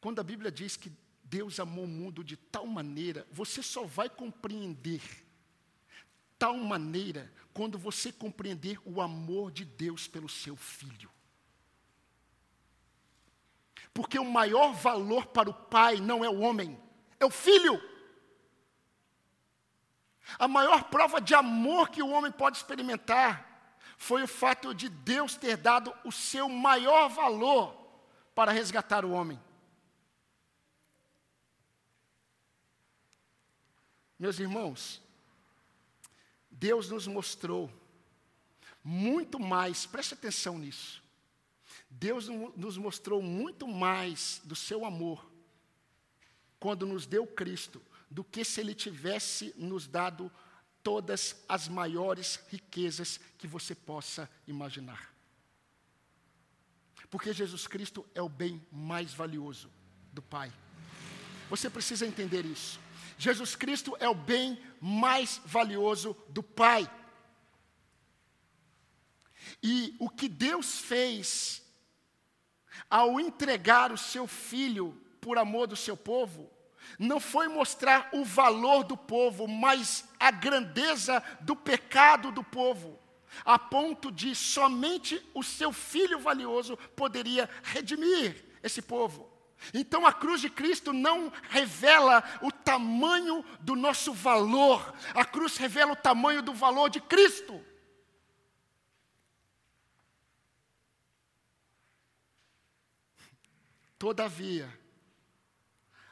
Quando 0.00 0.20
a 0.20 0.24
Bíblia 0.24 0.50
diz 0.50 0.76
que 0.76 0.92
Deus 1.34 1.58
amou 1.58 1.82
o 1.82 1.88
mundo 1.88 2.22
de 2.22 2.36
tal 2.36 2.64
maneira, 2.64 3.26
você 3.28 3.60
só 3.60 3.82
vai 3.82 4.08
compreender 4.08 5.02
tal 6.38 6.56
maneira 6.56 7.28
quando 7.52 7.76
você 7.76 8.12
compreender 8.12 8.78
o 8.84 9.00
amor 9.00 9.50
de 9.50 9.64
Deus 9.64 10.06
pelo 10.06 10.28
seu 10.28 10.54
filho. 10.54 11.10
Porque 13.92 14.16
o 14.16 14.24
maior 14.24 14.74
valor 14.74 15.26
para 15.26 15.50
o 15.50 15.54
pai 15.54 15.96
não 15.96 16.24
é 16.24 16.28
o 16.28 16.38
homem, 16.38 16.80
é 17.18 17.26
o 17.26 17.30
filho. 17.30 17.82
A 20.38 20.46
maior 20.46 20.84
prova 20.84 21.20
de 21.20 21.34
amor 21.34 21.90
que 21.90 22.00
o 22.00 22.10
homem 22.10 22.30
pode 22.30 22.58
experimentar 22.58 23.76
foi 23.96 24.22
o 24.22 24.28
fato 24.28 24.72
de 24.72 24.88
Deus 24.88 25.34
ter 25.34 25.56
dado 25.56 25.92
o 26.04 26.12
seu 26.12 26.48
maior 26.48 27.08
valor 27.08 27.74
para 28.36 28.52
resgatar 28.52 29.04
o 29.04 29.10
homem. 29.10 29.42
Meus 34.24 34.38
irmãos, 34.38 35.02
Deus 36.50 36.88
nos 36.88 37.06
mostrou 37.06 37.70
muito 38.82 39.38
mais, 39.38 39.84
preste 39.84 40.14
atenção 40.14 40.58
nisso. 40.58 41.02
Deus 41.90 42.26
nos 42.56 42.78
mostrou 42.78 43.20
muito 43.20 43.68
mais 43.68 44.40
do 44.42 44.56
seu 44.56 44.86
amor 44.86 45.30
quando 46.58 46.86
nos 46.86 47.04
deu 47.04 47.26
Cristo 47.26 47.82
do 48.10 48.24
que 48.24 48.46
se 48.46 48.62
Ele 48.62 48.74
tivesse 48.74 49.52
nos 49.58 49.86
dado 49.86 50.32
todas 50.82 51.44
as 51.46 51.68
maiores 51.68 52.40
riquezas 52.48 53.20
que 53.36 53.46
você 53.46 53.74
possa 53.74 54.26
imaginar. 54.46 55.14
Porque 57.10 57.30
Jesus 57.30 57.66
Cristo 57.66 58.06
é 58.14 58.22
o 58.22 58.28
bem 58.30 58.66
mais 58.72 59.12
valioso 59.12 59.70
do 60.14 60.22
Pai. 60.22 60.50
Você 61.50 61.68
precisa 61.68 62.06
entender 62.06 62.46
isso. 62.46 62.82
Jesus 63.16 63.54
Cristo 63.54 63.96
é 64.00 64.08
o 64.08 64.14
bem 64.14 64.60
mais 64.80 65.40
valioso 65.44 66.16
do 66.28 66.42
Pai. 66.42 66.90
E 69.62 69.94
o 69.98 70.08
que 70.08 70.28
Deus 70.28 70.78
fez 70.78 71.62
ao 72.90 73.18
entregar 73.20 73.92
o 73.92 73.98
seu 73.98 74.26
filho 74.26 75.00
por 75.20 75.38
amor 75.38 75.66
do 75.66 75.76
seu 75.76 75.96
povo, 75.96 76.50
não 76.98 77.18
foi 77.18 77.48
mostrar 77.48 78.08
o 78.12 78.24
valor 78.24 78.84
do 78.84 78.96
povo, 78.96 79.48
mas 79.48 80.06
a 80.20 80.30
grandeza 80.30 81.22
do 81.40 81.56
pecado 81.56 82.30
do 82.30 82.44
povo, 82.44 82.98
a 83.44 83.58
ponto 83.58 84.12
de 84.12 84.34
somente 84.34 85.20
o 85.34 85.42
seu 85.42 85.72
filho 85.72 86.18
valioso 86.18 86.76
poderia 86.94 87.48
redimir 87.62 88.44
esse 88.62 88.82
povo. 88.82 89.33
Então 89.72 90.06
a 90.06 90.12
cruz 90.12 90.40
de 90.40 90.50
Cristo 90.50 90.92
não 90.92 91.32
revela 91.48 92.22
o 92.42 92.50
tamanho 92.50 93.44
do 93.60 93.74
nosso 93.74 94.12
valor, 94.12 94.94
a 95.14 95.24
cruz 95.24 95.56
revela 95.56 95.92
o 95.92 95.96
tamanho 95.96 96.42
do 96.42 96.52
valor 96.52 96.90
de 96.90 97.00
Cristo. 97.00 97.64
Todavia, 103.98 104.68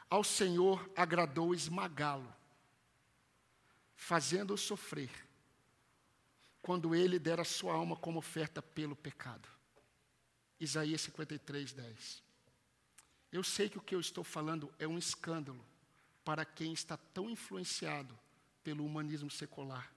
ao 0.09 0.23
Senhor 0.23 0.89
agradou 0.95 1.53
esmagá-lo, 1.53 2.33
fazendo-o 3.95 4.57
sofrer, 4.57 5.11
quando 6.61 6.95
ele 6.95 7.19
dera 7.19 7.43
sua 7.43 7.73
alma 7.73 7.95
como 7.95 8.17
oferta 8.17 8.61
pelo 8.61 8.95
pecado. 8.95 9.47
Isaías 10.59 11.01
53, 11.01 11.73
10. 11.73 12.22
Eu 13.33 13.43
sei 13.43 13.67
que 13.67 13.79
o 13.79 13.81
que 13.81 13.95
eu 13.95 13.99
estou 13.99 14.23
falando 14.23 14.71
é 14.77 14.87
um 14.87 14.95
escândalo 14.95 15.65
para 16.23 16.45
quem 16.45 16.71
está 16.71 16.95
tão 16.95 17.27
influenciado 17.27 18.17
pelo 18.63 18.85
humanismo 18.85 19.31
secular, 19.31 19.91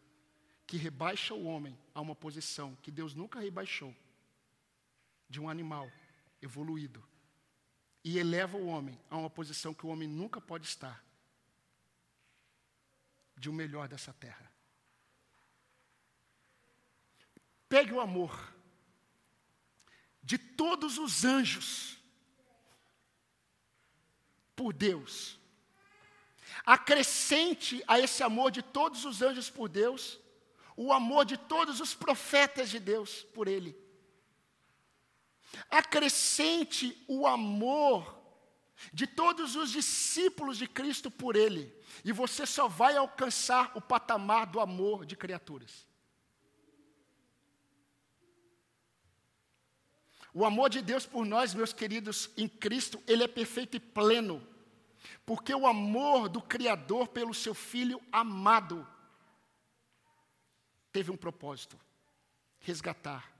que 0.67 0.79
rebaixa 0.79 1.35
o 1.35 1.45
homem 1.45 1.79
a 1.95 2.01
uma 2.01 2.15
posição 2.15 2.75
que 2.77 2.91
Deus 2.91 3.15
nunca 3.15 3.39
rebaixou, 3.39 3.95
de 5.29 5.39
um 5.39 5.51
animal 5.51 5.93
evoluído, 6.41 7.07
e 8.03 8.19
eleva 8.19 8.57
o 8.57 8.69
homem 8.69 8.99
a 9.11 9.19
uma 9.19 9.29
posição 9.29 9.75
que 9.75 9.85
o 9.85 9.91
homem 9.91 10.09
nunca 10.09 10.41
pode 10.41 10.67
estar, 10.67 11.05
de 13.37 13.51
o 13.51 13.53
melhor 13.53 13.87
dessa 13.87 14.15
terra. 14.15 14.51
Pegue 17.69 17.93
o 17.93 18.01
amor 18.01 18.55
de 20.23 20.39
todos 20.39 20.97
os 20.97 21.23
anjos 21.23 21.96
por 24.57 24.73
Deus. 24.73 25.39
Acrescente 26.65 27.85
a 27.87 28.01
esse 28.01 28.23
amor 28.23 28.51
de 28.51 28.63
todos 28.63 29.05
os 29.05 29.23
anjos 29.23 29.49
por 29.49 29.69
Deus, 29.69 30.19
o 30.77 30.93
amor 30.93 31.25
de 31.25 31.37
todos 31.37 31.81
os 31.81 31.95
profetas 31.95 32.71
de 32.71 32.81
Deus 32.81 33.23
por 33.35 33.47
Ele. 33.47 33.77
Acrescente 35.71 37.05
o 37.07 37.27
amor 37.27 38.17
de 38.93 39.07
todos 39.07 39.57
os 39.57 39.71
discípulos 39.71 40.59
de 40.59 40.67
Cristo 40.67 41.11
por 41.11 41.37
Ele, 41.37 41.73
e 42.05 42.13
você 42.13 42.45
só 42.45 42.69
vai 42.69 42.97
alcançar 42.97 43.73
o 43.75 43.81
patamar 43.81 44.47
do 44.47 44.61
amor 44.61 45.07
de 45.07 45.17
criaturas. 45.17 45.86
O 50.39 50.45
amor 50.45 50.69
de 50.69 50.83
Deus 50.83 51.07
por 51.07 51.25
nós, 51.25 51.55
meus 51.55 51.73
queridos, 51.73 52.29
em 52.37 52.47
Cristo, 52.47 53.03
ele 53.07 53.25
é 53.25 53.27
perfeito 53.27 53.75
e 53.75 53.81
pleno. 53.81 54.47
Porque 55.25 55.55
o 55.55 55.67
amor 55.67 56.29
do 56.29 56.43
Criador 56.43 57.09
pelo 57.09 57.33
seu 57.33 57.55
Filho 57.55 57.99
amado 58.13 58.87
teve 60.93 61.11
um 61.11 61.17
propósito: 61.17 61.81
resgatar, 62.59 63.33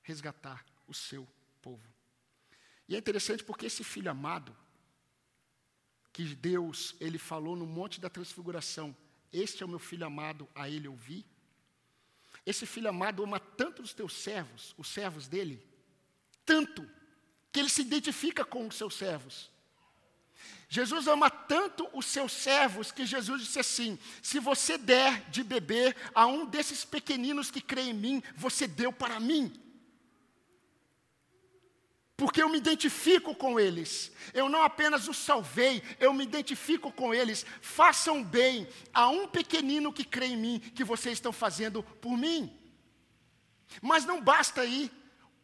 resgatar 0.00 0.64
o 0.88 0.94
seu 0.94 1.28
povo. 1.60 1.86
E 2.88 2.96
é 2.96 2.98
interessante 2.98 3.44
porque 3.44 3.66
esse 3.66 3.84
filho 3.84 4.10
amado, 4.10 4.56
que 6.10 6.24
Deus, 6.34 6.96
ele 7.00 7.18
falou 7.18 7.54
no 7.54 7.66
Monte 7.66 8.00
da 8.00 8.08
Transfiguração, 8.08 8.96
este 9.30 9.62
é 9.62 9.66
o 9.66 9.68
meu 9.68 9.78
filho 9.78 10.06
amado, 10.06 10.48
a 10.54 10.70
ele 10.70 10.88
ouvi. 10.88 11.26
Esse 12.46 12.64
filho 12.64 12.88
amado 12.88 13.22
ama 13.22 13.38
tanto 13.38 13.82
os 13.82 13.92
teus 13.92 14.14
servos, 14.14 14.74
os 14.78 14.88
servos 14.88 15.28
dele, 15.28 15.70
tanto, 16.44 16.88
que 17.50 17.60
ele 17.60 17.68
se 17.68 17.82
identifica 17.82 18.44
com 18.44 18.66
os 18.66 18.76
seus 18.76 18.94
servos. 18.94 19.50
Jesus 20.68 21.06
ama 21.06 21.28
tanto 21.28 21.86
os 21.92 22.06
seus 22.06 22.32
servos 22.32 22.90
que 22.90 23.04
Jesus 23.04 23.42
disse 23.42 23.58
assim: 23.58 23.98
se 24.22 24.38
você 24.38 24.78
der 24.78 25.28
de 25.28 25.44
beber 25.44 25.94
a 26.14 26.26
um 26.26 26.46
desses 26.46 26.82
pequeninos 26.82 27.50
que 27.50 27.60
crê 27.60 27.82
em 27.82 27.92
mim, 27.92 28.22
você 28.34 28.66
deu 28.66 28.90
para 28.90 29.20
mim. 29.20 29.52
Porque 32.16 32.40
eu 32.40 32.48
me 32.48 32.56
identifico 32.56 33.34
com 33.34 33.60
eles. 33.60 34.12
Eu 34.32 34.48
não 34.48 34.62
apenas 34.62 35.08
os 35.08 35.18
salvei, 35.18 35.82
eu 36.00 36.14
me 36.14 36.24
identifico 36.24 36.90
com 36.90 37.12
eles. 37.12 37.44
Façam 37.60 38.24
bem 38.24 38.66
a 38.94 39.08
um 39.08 39.26
pequenino 39.28 39.92
que 39.92 40.04
crê 40.04 40.26
em 40.26 40.36
mim, 40.36 40.58
que 40.58 40.84
vocês 40.84 41.14
estão 41.14 41.32
fazendo 41.32 41.82
por 41.82 42.16
mim. 42.16 42.56
Mas 43.82 44.06
não 44.06 44.22
basta 44.22 44.62
aí. 44.62 44.90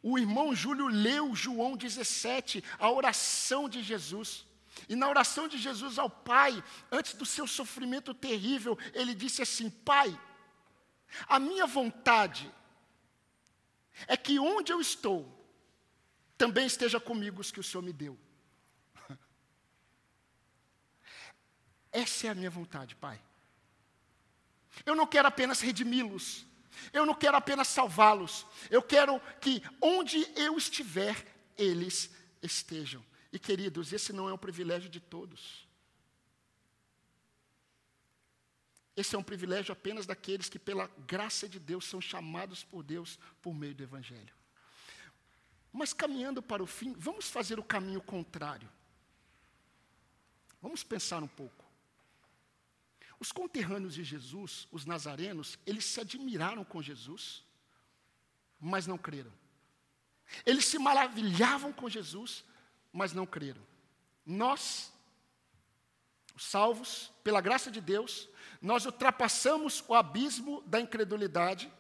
O 0.03 0.19
irmão 0.19 0.55
Júlio 0.55 0.87
leu 0.87 1.35
João 1.35 1.77
17, 1.77 2.63
a 2.79 2.91
oração 2.91 3.69
de 3.69 3.83
Jesus. 3.83 4.47
E 4.89 4.95
na 4.95 5.09
oração 5.09 5.49
de 5.49 5.59
Jesus 5.59 5.99
ao 5.99 6.09
Pai, 6.09 6.63
antes 6.91 7.15
do 7.15 7.27
seu 7.27 7.47
sofrimento 7.47 8.15
terrível, 8.15 8.79
ele 8.93 9.15
disse 9.15 9.43
assim: 9.43 9.71
Pai, 9.71 10.19
a 11.27 11.39
minha 11.39 11.67
vontade 11.67 12.53
é 14.07 14.17
que 14.17 14.39
onde 14.39 14.73
eu 14.73 14.81
estou, 14.81 15.35
também 16.37 16.67
esteja 16.67 17.01
comigo 17.01 17.41
os 17.41 17.51
que 17.51 17.59
o 17.59 17.65
Senhor 17.65 17.83
me 17.83 17.93
deu. 17.93 18.17
Essa 21.91 22.29
é 22.29 22.31
a 22.31 22.35
minha 22.35 22.51
vontade, 22.51 22.95
Pai. 22.95 23.21
Eu 24.87 24.95
não 24.95 25.07
quero 25.07 25.27
apenas 25.27 25.61
redimi-los, 25.61 26.47
eu 26.93 27.05
não 27.07 27.15
quero 27.15 27.37
apenas 27.37 27.69
salvá-los. 27.69 28.47
Eu 28.71 28.83
quero 28.83 29.21
que 29.41 29.63
onde 29.81 30.27
eu 30.37 30.57
estiver, 30.57 31.27
eles 31.57 32.11
estejam. 32.43 33.05
E 33.33 33.39
queridos, 33.39 33.93
esse 33.93 34.13
não 34.13 34.29
é 34.29 34.33
um 34.33 34.39
privilégio 34.39 34.89
de 34.89 35.01
todos. 35.01 35.67
Esse 38.97 39.15
é 39.15 39.19
um 39.19 39.23
privilégio 39.23 39.73
apenas 39.73 40.07
daqueles 40.07 40.49
que, 40.49 40.59
pela 40.59 40.91
graça 41.07 41.49
de 41.49 41.61
Deus, 41.61 41.85
são 41.85 42.01
chamados 42.01 42.65
por 42.65 42.83
Deus 42.83 43.19
por 43.41 43.55
meio 43.55 43.75
do 43.75 43.83
Evangelho. 43.83 44.35
Mas 45.73 45.93
caminhando 45.93 46.43
para 46.43 46.63
o 46.63 46.67
fim, 46.67 46.95
vamos 46.95 47.31
fazer 47.31 47.59
o 47.61 47.63
caminho 47.63 48.01
contrário. 48.01 48.69
Vamos 50.61 50.83
pensar 50.83 51.23
um 51.23 51.29
pouco. 51.29 51.65
Os 53.21 53.33
conterrâneos 53.33 53.95
de 53.95 54.05
Jesus, 54.05 54.69
os 54.71 54.85
nazarenos, 54.85 55.59
eles 55.67 55.85
se 55.85 56.01
admiraram 56.01 56.65
com 56.65 56.81
Jesus, 56.81 57.45
mas 58.61 58.87
não 58.87 58.97
creram. 58.97 59.33
Eles 60.47 60.67
se 60.67 60.79
maravilhavam 60.79 61.73
com 61.73 61.89
Jesus, 61.89 62.45
mas 62.93 63.13
não 63.13 63.27
creram. 63.27 63.63
Nós, 64.25 64.93
os 66.35 66.45
salvos, 66.45 67.13
pela 67.25 67.41
graça 67.41 67.71
de 67.71 67.81
Deus, 67.81 68.29
nós 68.61 68.85
ultrapassamos 68.87 69.83
o 69.89 69.95
abismo 69.95 70.63
da 70.63 70.81
incredulidade, 70.81 71.73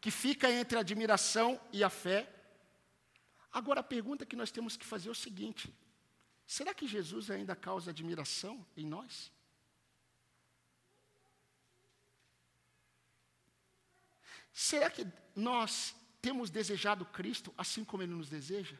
que 0.00 0.10
fica 0.10 0.50
entre 0.50 0.76
a 0.76 0.80
admiração 0.80 1.60
e 1.72 1.82
a 1.82 1.88
fé. 1.88 2.30
Agora 3.50 3.80
a 3.80 3.84
pergunta 3.84 4.26
que 4.26 4.36
nós 4.36 4.50
temos 4.50 4.76
que 4.76 4.84
fazer 4.84 5.08
é 5.08 5.12
o 5.12 5.14
seguinte: 5.14 5.72
será 6.46 6.74
que 6.74 6.86
Jesus 6.86 7.30
ainda 7.30 7.56
causa 7.56 7.90
admiração 7.90 8.64
em 8.76 8.86
nós? 8.86 9.32
Será 14.58 14.88
que 14.88 15.06
nós 15.34 15.94
temos 16.22 16.48
desejado 16.48 17.04
Cristo 17.04 17.54
assim 17.58 17.84
como 17.84 18.02
Ele 18.02 18.14
nos 18.14 18.30
deseja? 18.30 18.74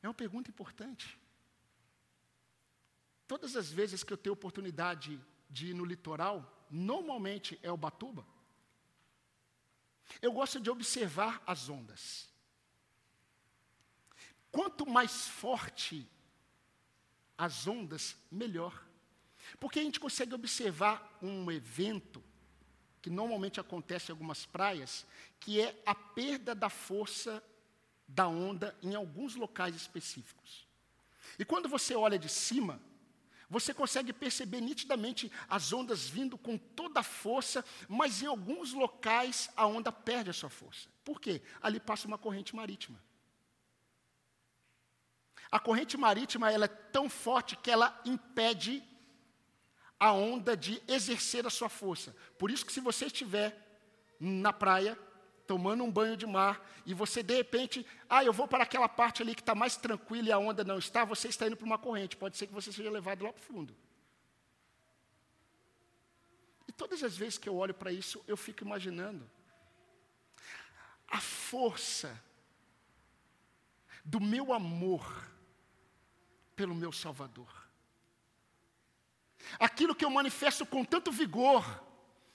É 0.00 0.06
uma 0.06 0.14
pergunta 0.14 0.48
importante. 0.48 1.18
Todas 3.26 3.56
as 3.56 3.72
vezes 3.72 4.04
que 4.04 4.12
eu 4.12 4.16
tenho 4.16 4.32
oportunidade 4.32 5.20
de 5.50 5.70
ir 5.70 5.74
no 5.74 5.84
litoral, 5.84 6.68
normalmente 6.70 7.58
é 7.64 7.72
o 7.72 7.76
Batuba. 7.76 8.24
Eu 10.22 10.30
gosto 10.30 10.60
de 10.60 10.70
observar 10.70 11.42
as 11.44 11.68
ondas. 11.68 12.28
Quanto 14.52 14.88
mais 14.88 15.26
forte 15.26 16.08
as 17.36 17.66
ondas, 17.66 18.16
melhor. 18.30 18.88
Porque 19.58 19.80
a 19.80 19.82
gente 19.82 20.00
consegue 20.00 20.34
observar 20.34 21.18
um 21.22 21.50
evento 21.50 22.22
que 23.02 23.10
normalmente 23.10 23.58
acontece 23.58 24.10
em 24.10 24.12
algumas 24.12 24.44
praias, 24.44 25.06
que 25.38 25.60
é 25.60 25.80
a 25.86 25.94
perda 25.94 26.54
da 26.54 26.68
força 26.68 27.42
da 28.06 28.28
onda 28.28 28.76
em 28.82 28.94
alguns 28.94 29.34
locais 29.34 29.74
específicos. 29.74 30.66
E 31.38 31.44
quando 31.44 31.68
você 31.68 31.94
olha 31.94 32.18
de 32.18 32.28
cima, 32.28 32.80
você 33.48 33.72
consegue 33.74 34.12
perceber 34.12 34.60
nitidamente 34.60 35.30
as 35.48 35.72
ondas 35.72 36.08
vindo 36.08 36.38
com 36.38 36.56
toda 36.56 37.00
a 37.00 37.04
força, 37.04 37.64
mas 37.88 38.22
em 38.22 38.26
alguns 38.26 38.72
locais 38.72 39.50
a 39.56 39.66
onda 39.66 39.90
perde 39.90 40.30
a 40.30 40.32
sua 40.32 40.50
força. 40.50 40.88
Por 41.04 41.20
quê? 41.20 41.42
Ali 41.60 41.80
passa 41.80 42.06
uma 42.06 42.18
corrente 42.18 42.54
marítima. 42.54 43.02
A 45.50 45.58
corrente 45.58 45.96
marítima 45.96 46.52
ela 46.52 46.66
é 46.66 46.68
tão 46.68 47.10
forte 47.10 47.56
que 47.56 47.70
ela 47.70 48.00
impede 48.04 48.84
a 50.00 50.12
onda 50.12 50.56
de 50.56 50.82
exercer 50.88 51.46
a 51.46 51.50
sua 51.50 51.68
força. 51.68 52.16
Por 52.38 52.50
isso 52.50 52.64
que 52.64 52.72
se 52.72 52.80
você 52.80 53.04
estiver 53.04 53.54
na 54.18 54.50
praia, 54.50 54.98
tomando 55.46 55.84
um 55.84 55.90
banho 55.90 56.16
de 56.16 56.26
mar, 56.26 56.66
e 56.86 56.94
você 56.94 57.22
de 57.22 57.36
repente, 57.36 57.86
ah, 58.08 58.24
eu 58.24 58.32
vou 58.32 58.48
para 58.48 58.64
aquela 58.64 58.88
parte 58.88 59.20
ali 59.20 59.34
que 59.34 59.42
está 59.42 59.54
mais 59.54 59.76
tranquila 59.76 60.28
e 60.28 60.32
a 60.32 60.38
onda 60.38 60.64
não 60.64 60.78
está, 60.78 61.04
você 61.04 61.28
está 61.28 61.46
indo 61.46 61.56
para 61.56 61.66
uma 61.66 61.78
corrente, 61.78 62.16
pode 62.16 62.38
ser 62.38 62.46
que 62.46 62.52
você 62.54 62.72
seja 62.72 62.90
levado 62.90 63.22
lá 63.22 63.32
para 63.32 63.40
o 63.40 63.44
fundo. 63.44 63.76
E 66.66 66.72
todas 66.72 67.02
as 67.02 67.16
vezes 67.16 67.36
que 67.36 67.48
eu 67.48 67.56
olho 67.56 67.74
para 67.74 67.92
isso, 67.92 68.24
eu 68.26 68.36
fico 68.36 68.64
imaginando 68.64 69.30
a 71.08 71.20
força 71.20 72.18
do 74.04 74.20
meu 74.20 74.52
amor 74.52 75.28
pelo 76.56 76.74
meu 76.74 76.92
Salvador. 76.92 77.59
Aquilo 79.58 79.94
que 79.94 80.04
eu 80.04 80.10
manifesto 80.10 80.64
com 80.66 80.84
tanto 80.84 81.10
vigor. 81.10 81.64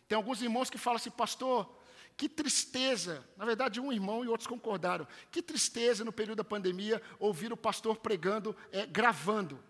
Tem 0.08 0.16
alguns 0.16 0.42
irmãos 0.42 0.70
que 0.70 0.78
falam 0.78 0.98
assim, 0.98 1.10
pastor, 1.10 1.70
que 2.18 2.30
tristeza. 2.30 3.28
Na 3.36 3.46
verdade, 3.46 3.80
um 3.80 3.92
irmão 3.92 4.24
e 4.24 4.28
outros 4.28 4.48
concordaram. 4.48 5.08
Que 5.32 5.42
tristeza 5.42 6.06
no 6.06 6.12
período 6.12 6.38
da 6.38 6.44
pandemia 6.44 7.02
ouvir 7.20 7.52
o 7.52 7.58
pastor 7.58 7.98
pregando, 7.98 8.56
é, 8.72 8.86
gravando. 8.86 9.62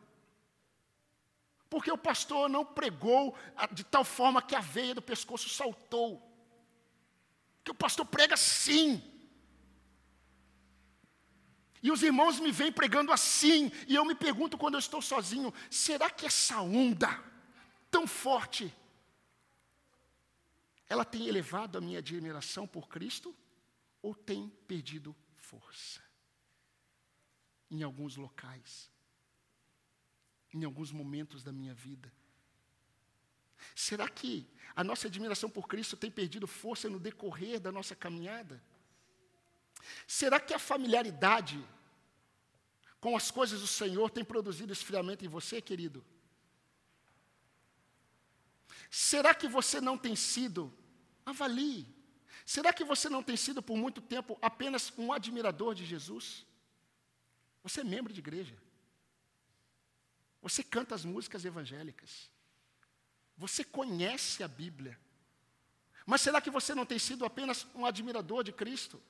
Porque 1.70 1.92
o 1.92 1.98
pastor 1.98 2.48
não 2.48 2.64
pregou 2.64 3.36
de 3.72 3.84
tal 3.84 4.04
forma 4.04 4.42
que 4.42 4.56
a 4.56 4.62
veia 4.62 4.96
do 4.96 5.02
pescoço 5.02 5.50
saltou. 5.50 6.22
Que 7.64 7.72
o 7.72 7.76
pastor 7.76 8.06
prega 8.06 8.38
sim. 8.38 9.02
E 11.86 11.92
os 11.92 12.02
irmãos 12.02 12.40
me 12.40 12.52
vêm 12.52 12.72
pregando 12.72 13.12
assim, 13.12 13.72
e 13.88 13.94
eu 13.94 14.04
me 14.04 14.16
pergunto 14.16 14.58
quando 14.58 14.74
eu 14.74 14.80
estou 14.80 15.04
sozinho: 15.04 15.54
será 15.70 16.10
que 16.10 16.26
essa 16.26 16.60
onda 16.60 17.24
tão 17.92 18.08
forte, 18.08 18.74
ela 20.90 21.06
tem 21.06 21.28
elevado 21.28 21.78
a 21.78 21.82
minha 21.82 22.00
admiração 22.00 22.66
por 22.66 22.90
Cristo, 22.90 23.36
ou 24.02 24.16
tem 24.16 24.50
perdido 24.68 25.16
força? 25.36 26.02
Em 27.70 27.84
alguns 27.84 28.16
locais, 28.16 28.90
em 30.56 30.64
alguns 30.64 30.92
momentos 30.92 31.44
da 31.44 31.52
minha 31.52 31.76
vida. 31.76 32.12
Será 33.76 34.10
que 34.10 34.50
a 34.76 34.84
nossa 34.84 35.06
admiração 35.06 35.52
por 35.52 35.68
Cristo 35.68 35.96
tem 35.96 36.10
perdido 36.10 36.48
força 36.48 36.90
no 36.90 37.00
decorrer 37.00 37.60
da 37.60 37.72
nossa 37.72 37.96
caminhada? 37.96 38.60
Será 40.08 40.40
que 40.40 40.54
a 40.54 40.60
familiaridade 40.60 41.64
com 43.00 43.16
as 43.16 43.30
coisas 43.30 43.62
do 43.62 43.68
Senhor 43.68 44.10
tem 44.10 44.24
produzido 44.24 44.74
esfriamento 44.74 45.24
em 45.24 45.28
você, 45.28 45.62
querido? 45.62 46.04
Será 48.90 49.34
que 49.34 49.48
você 49.48 49.80
não 49.82 49.98
tem 49.98 50.16
sido? 50.16 50.74
Avalie. 51.26 51.86
Será 52.46 52.72
que 52.72 52.84
você 52.84 53.10
não 53.10 53.24
tem 53.24 53.36
sido 53.36 53.62
por 53.62 53.76
muito 53.76 54.02
tempo 54.02 54.38
apenas 54.42 54.94
um 54.98 55.12
admirador 55.12 55.74
de 55.74 55.86
Jesus? 55.86 56.46
Você 57.64 57.82
é 57.82 57.84
membro 57.84 58.14
de 58.14 58.20
igreja. 58.20 58.56
Você 60.42 60.64
canta 60.64 60.94
as 60.94 61.04
músicas 61.04 61.44
evangélicas. 61.44 62.30
Você 63.38 63.64
conhece 63.64 64.44
a 64.44 64.48
Bíblia. 64.48 65.00
Mas 66.06 66.22
será 66.22 66.40
que 66.40 66.52
você 66.52 66.76
não 66.76 66.86
tem 66.86 67.00
sido 67.00 67.26
apenas 67.26 67.66
um 67.74 67.86
admirador 67.86 68.44
de 68.44 68.52
Cristo? 68.52 69.02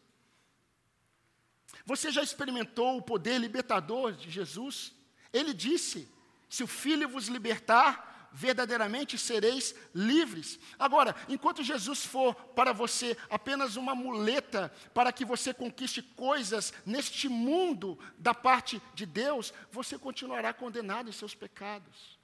Você 1.86 2.12
já 2.12 2.24
experimentou 2.24 2.98
o 2.98 3.02
poder 3.02 3.38
libertador 3.40 4.14
de 4.14 4.32
Jesus? 4.32 4.94
Ele 5.32 5.54
disse: 5.54 6.12
Se 6.50 6.64
o 6.64 6.68
Filho 6.68 7.08
vos 7.08 7.28
libertar, 7.28 8.16
verdadeiramente 8.36 9.18
sereis 9.18 9.74
livres. 9.94 10.60
Agora, 10.78 11.16
enquanto 11.30 11.64
Jesus 11.64 12.06
for 12.06 12.36
para 12.36 12.74
você 12.74 13.18
apenas 13.30 13.78
uma 13.78 13.96
muleta 13.96 14.72
para 14.94 15.12
que 15.14 15.24
você 15.24 15.54
conquiste 15.54 16.02
coisas 16.02 16.74
neste 16.86 17.30
mundo 17.30 17.98
da 18.18 18.34
parte 18.34 18.82
de 18.94 19.06
Deus, 19.06 19.54
você 19.72 19.98
continuará 19.98 20.54
condenado 20.54 21.08
em 21.10 21.14
seus 21.14 21.34
pecados. 21.34 22.20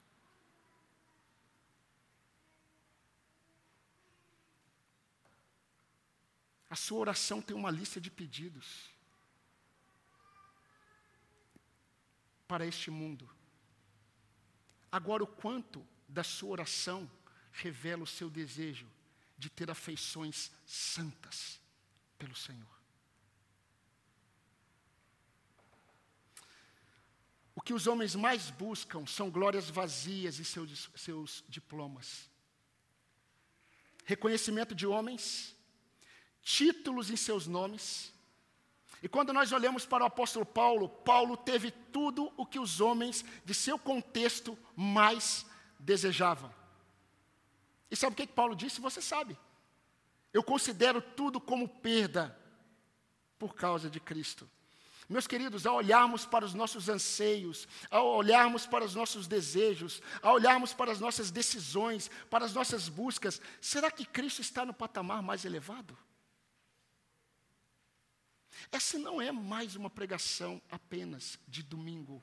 A 6.68 6.76
sua 6.76 6.98
oração 7.00 7.40
tem 7.40 7.56
uma 7.56 7.70
lista 7.70 8.00
de 8.00 8.10
pedidos 8.10 8.91
para 12.52 12.66
este 12.66 12.90
mundo. 12.90 13.26
Agora, 14.90 15.24
o 15.24 15.26
quanto 15.26 15.82
da 16.06 16.22
sua 16.22 16.50
oração 16.50 17.10
revela 17.50 18.02
o 18.02 18.06
seu 18.06 18.28
desejo 18.28 18.86
de 19.38 19.48
ter 19.48 19.70
afeições 19.70 20.52
santas 20.66 21.58
pelo 22.18 22.36
Senhor. 22.36 22.78
O 27.54 27.62
que 27.62 27.72
os 27.72 27.86
homens 27.86 28.14
mais 28.14 28.50
buscam 28.50 29.06
são 29.06 29.30
glórias 29.30 29.70
vazias 29.70 30.38
e 30.38 30.44
seus, 30.44 30.90
seus 30.94 31.42
diplomas. 31.48 32.28
Reconhecimento 34.04 34.74
de 34.74 34.86
homens, 34.86 35.56
títulos 36.42 37.08
em 37.08 37.16
seus 37.16 37.46
nomes. 37.46 38.12
E 39.02 39.08
quando 39.08 39.32
nós 39.32 39.50
olhamos 39.50 39.84
para 39.84 40.04
o 40.04 40.06
apóstolo 40.06 40.46
Paulo, 40.46 40.88
Paulo 40.88 41.36
teve 41.36 41.70
tudo 41.70 42.32
o 42.36 42.46
que 42.46 42.60
os 42.60 42.80
homens 42.80 43.24
de 43.44 43.52
seu 43.52 43.76
contexto 43.76 44.56
mais 44.76 45.44
desejavam. 45.78 46.54
E 47.90 47.96
sabe 47.96 48.12
o 48.12 48.16
que, 48.16 48.26
que 48.28 48.32
Paulo 48.32 48.54
disse? 48.54 48.80
Você 48.80 49.02
sabe. 49.02 49.36
Eu 50.32 50.42
considero 50.42 51.02
tudo 51.02 51.40
como 51.40 51.68
perda 51.68 52.38
por 53.38 53.54
causa 53.56 53.90
de 53.90 53.98
Cristo. 53.98 54.48
Meus 55.08 55.26
queridos, 55.26 55.66
ao 55.66 55.74
olharmos 55.74 56.24
para 56.24 56.44
os 56.44 56.54
nossos 56.54 56.88
anseios, 56.88 57.66
ao 57.90 58.06
olharmos 58.06 58.66
para 58.66 58.84
os 58.84 58.94
nossos 58.94 59.26
desejos, 59.26 60.00
ao 60.22 60.36
olharmos 60.36 60.72
para 60.72 60.92
as 60.92 61.00
nossas 61.00 61.30
decisões, 61.30 62.08
para 62.30 62.44
as 62.44 62.54
nossas 62.54 62.88
buscas, 62.88 63.42
será 63.60 63.90
que 63.90 64.06
Cristo 64.06 64.40
está 64.40 64.64
no 64.64 64.72
patamar 64.72 65.20
mais 65.20 65.44
elevado? 65.44 65.98
Essa 68.70 68.98
não 68.98 69.20
é 69.20 69.32
mais 69.32 69.76
uma 69.76 69.90
pregação 69.90 70.60
apenas 70.70 71.38
de 71.48 71.62
domingo. 71.62 72.22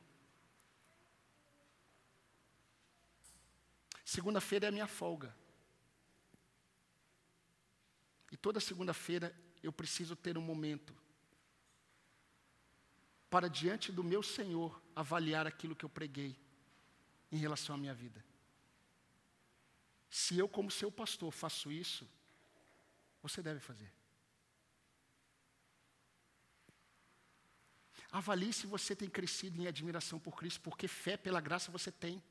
Segunda-feira 4.06 4.66
é 4.68 4.70
a 4.70 4.72
minha 4.72 4.88
folga. 4.88 5.36
E 8.32 8.38
toda 8.38 8.60
segunda-feira 8.60 9.36
eu 9.62 9.72
preciso 9.72 10.16
ter 10.16 10.38
um 10.38 10.42
momento 10.42 10.96
para, 13.30 13.48
diante 13.48 13.92
do 13.92 14.04
meu 14.04 14.24
Senhor, 14.24 14.82
avaliar 14.96 15.46
aquilo 15.46 15.76
que 15.76 15.86
eu 15.86 15.90
preguei 15.90 16.36
em 17.32 17.38
relação 17.38 17.76
à 17.76 17.78
minha 17.78 17.94
vida. 17.94 18.24
Se 20.10 20.38
eu, 20.38 20.50
como 20.50 20.72
seu 20.72 20.92
pastor, 20.92 21.32
faço 21.32 21.72
isso, 21.72 22.10
você 23.22 23.44
deve 23.44 23.60
fazer. 23.60 23.99
Avalie 28.12 28.52
se 28.52 28.66
você 28.66 28.96
tem 28.96 29.10
crescido 29.10 29.62
em 29.62 29.68
admiração 29.68 30.20
por 30.20 30.36
Cristo, 30.36 30.62
porque 30.62 30.88
fé 30.88 31.16
pela 31.16 31.40
graça 31.40 31.72
você 31.72 31.92
tem. 31.92 32.22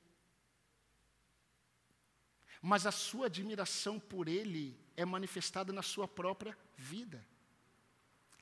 Mas 2.60 2.86
a 2.86 2.90
sua 2.90 3.26
admiração 3.26 4.00
por 4.00 4.26
Ele 4.26 4.76
é 4.96 5.04
manifestada 5.04 5.72
na 5.72 5.82
sua 5.82 6.08
própria 6.08 6.56
vida. 6.76 7.24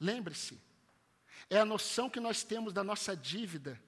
Lembre-se, 0.01 0.59
é 1.51 1.59
a 1.59 1.65
noção 1.65 2.09
que 2.09 2.21
nós 2.21 2.43
temos 2.43 2.73
da 2.73 2.83
nossa 2.83 3.15
dívida 3.15 3.81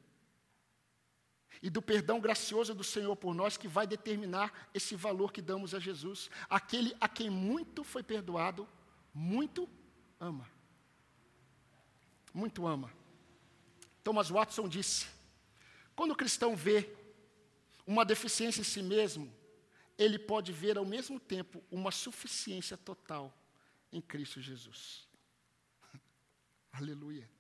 e 1.63 1.71
do 1.71 1.81
perdão 1.81 2.21
gracioso 2.21 2.75
do 2.75 2.85
Senhor 2.85 3.17
por 3.17 3.35
nós 3.35 3.57
que 3.57 3.67
vai 3.67 3.87
determinar 3.87 4.69
esse 4.75 4.95
valor 4.95 5.33
que 5.33 5.41
damos 5.41 5.75
a 5.75 5.81
Jesus. 5.81 6.31
Aquele 6.49 6.95
a 7.01 7.09
quem 7.09 7.31
muito 7.31 7.83
foi 7.83 8.03
perdoado, 8.03 8.69
muito 9.15 9.69
ama. 10.21 10.47
Muito 12.35 12.67
ama. 12.67 12.98
Thomas 14.09 14.31
Watson 14.31 14.67
disse: 14.67 15.07
quando 15.95 16.13
o 16.13 16.17
cristão 16.17 16.57
vê 16.57 16.97
uma 17.87 18.07
deficiência 18.07 18.63
em 18.63 18.65
si 18.65 18.81
mesmo, 18.81 19.31
ele 19.99 20.19
pode 20.19 20.51
ver 20.51 20.79
ao 20.79 20.85
mesmo 20.87 21.21
tempo 21.21 21.63
uma 21.71 21.91
suficiência 21.91 22.75
total 22.75 23.37
em 23.93 24.01
Cristo 24.01 24.41
Jesus. 24.41 25.07
Aleluia. 26.73 27.31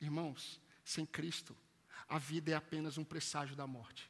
Irmãos, 0.00 0.60
sem 0.84 1.04
Cristo, 1.04 1.56
a 2.08 2.18
vida 2.18 2.52
é 2.52 2.54
apenas 2.54 2.96
um 2.96 3.02
presságio 3.02 3.56
da 3.56 3.66
morte. 3.66 4.08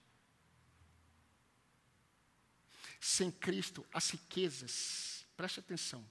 Sem 3.01 3.31
Cristo, 3.31 3.87
as 3.91 4.11
riquezas, 4.11 5.25
preste 5.35 5.61
atenção, 5.61 6.07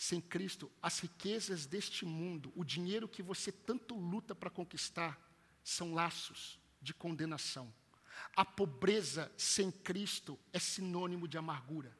sem 0.00 0.18
Cristo, 0.18 0.72
as 0.82 0.98
riquezas 0.98 1.66
deste 1.66 2.06
mundo, 2.06 2.50
o 2.56 2.64
dinheiro 2.64 3.06
que 3.06 3.22
você 3.22 3.52
tanto 3.52 3.94
luta 3.94 4.34
para 4.34 4.48
conquistar, 4.48 5.20
são 5.62 5.92
laços 5.92 6.58
de 6.80 6.94
condenação. 6.94 7.70
A 8.34 8.42
pobreza 8.42 9.30
sem 9.36 9.70
Cristo 9.70 10.38
é 10.54 10.58
sinônimo 10.58 11.28
de 11.28 11.36
amargura. 11.36 11.94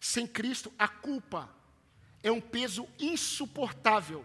Sem 0.00 0.26
Cristo, 0.26 0.72
a 0.78 0.88
culpa 0.88 1.54
é 2.22 2.32
um 2.32 2.40
peso 2.40 2.88
insuportável. 2.98 4.24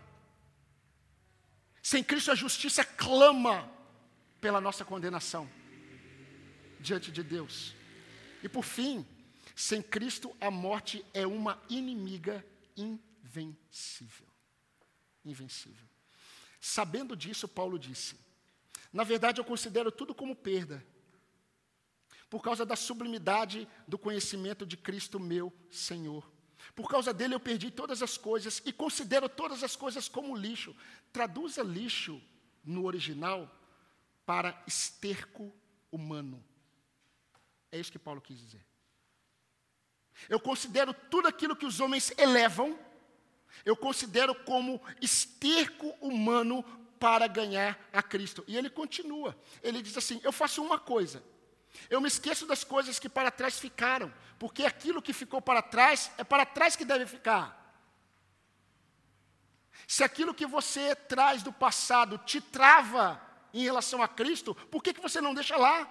Sem 1.83 2.01
Cristo, 2.01 2.31
a 2.31 2.35
justiça 2.35 2.85
clama 2.85 3.69
pela 4.39 4.61
nossa 4.61 4.85
condenação 4.85 5.51
diante 6.79 7.11
de 7.11 7.21
Deus. 7.21 7.75
E 8.41 8.47
por 8.47 8.63
fim, 8.63 9.05
sem 9.55 9.81
Cristo, 9.81 10.35
a 10.39 10.49
morte 10.49 11.05
é 11.13 11.25
uma 11.25 11.61
inimiga 11.69 12.45
invencível. 12.75 14.27
Invencível. 15.23 15.87
Sabendo 16.59 17.15
disso, 17.15 17.47
Paulo 17.47 17.77
disse: 17.77 18.15
Na 18.91 19.03
verdade, 19.03 19.39
eu 19.39 19.45
considero 19.45 19.91
tudo 19.91 20.13
como 20.13 20.35
perda, 20.35 20.85
por 22.29 22.41
causa 22.41 22.65
da 22.65 22.75
sublimidade 22.75 23.67
do 23.87 23.97
conhecimento 23.97 24.65
de 24.65 24.77
Cristo, 24.77 25.19
meu 25.19 25.51
Senhor. 25.69 26.29
Por 26.75 26.87
causa 26.89 27.13
dele, 27.13 27.33
eu 27.33 27.39
perdi 27.39 27.71
todas 27.71 28.01
as 28.01 28.17
coisas 28.17 28.61
e 28.65 28.71
considero 28.71 29.27
todas 29.27 29.63
as 29.63 29.75
coisas 29.75 30.07
como 30.07 30.35
lixo. 30.35 30.75
Traduza 31.11 31.63
lixo 31.63 32.21
no 32.63 32.85
original 32.85 33.49
para 34.25 34.63
esterco 34.67 35.53
humano. 35.91 36.43
É 37.71 37.79
isso 37.79 37.91
que 37.91 37.99
Paulo 37.99 38.21
quis 38.21 38.37
dizer. 38.37 38.70
Eu 40.29 40.39
considero 40.39 40.93
tudo 40.93 41.27
aquilo 41.27 41.55
que 41.55 41.65
os 41.65 41.79
homens 41.79 42.13
elevam 42.17 42.77
Eu 43.65 43.75
considero 43.75 44.33
como 44.33 44.81
esterco 45.01 45.89
humano 46.01 46.63
para 46.99 47.27
ganhar 47.27 47.79
a 47.91 48.03
Cristo. 48.03 48.43
E 48.47 48.55
ele 48.55 48.69
continua. 48.69 49.35
Ele 49.63 49.81
diz 49.81 49.97
assim: 49.97 50.21
Eu 50.23 50.31
faço 50.31 50.63
uma 50.63 50.79
coisa. 50.79 51.23
Eu 51.89 52.01
me 52.01 52.07
esqueço 52.07 52.45
das 52.45 52.63
coisas 52.63 52.99
que 52.99 53.09
para 53.09 53.31
trás 53.31 53.59
ficaram, 53.59 54.13
porque 54.37 54.65
aquilo 54.65 55.01
que 55.01 55.13
ficou 55.13 55.41
para 55.41 55.61
trás 55.61 56.11
é 56.17 56.23
para 56.23 56.45
trás 56.45 56.75
que 56.75 56.85
deve 56.85 57.05
ficar. 57.05 57.59
Se 59.87 60.03
aquilo 60.03 60.33
que 60.33 60.45
você 60.45 60.95
traz 60.95 61.41
do 61.43 61.51
passado 61.51 62.17
te 62.19 62.39
trava 62.39 63.21
em 63.53 63.63
relação 63.63 64.01
a 64.01 64.07
Cristo, 64.07 64.53
por 64.69 64.83
que, 64.83 64.93
que 64.93 65.01
você 65.01 65.19
não 65.19 65.33
deixa 65.33 65.57
lá? 65.57 65.89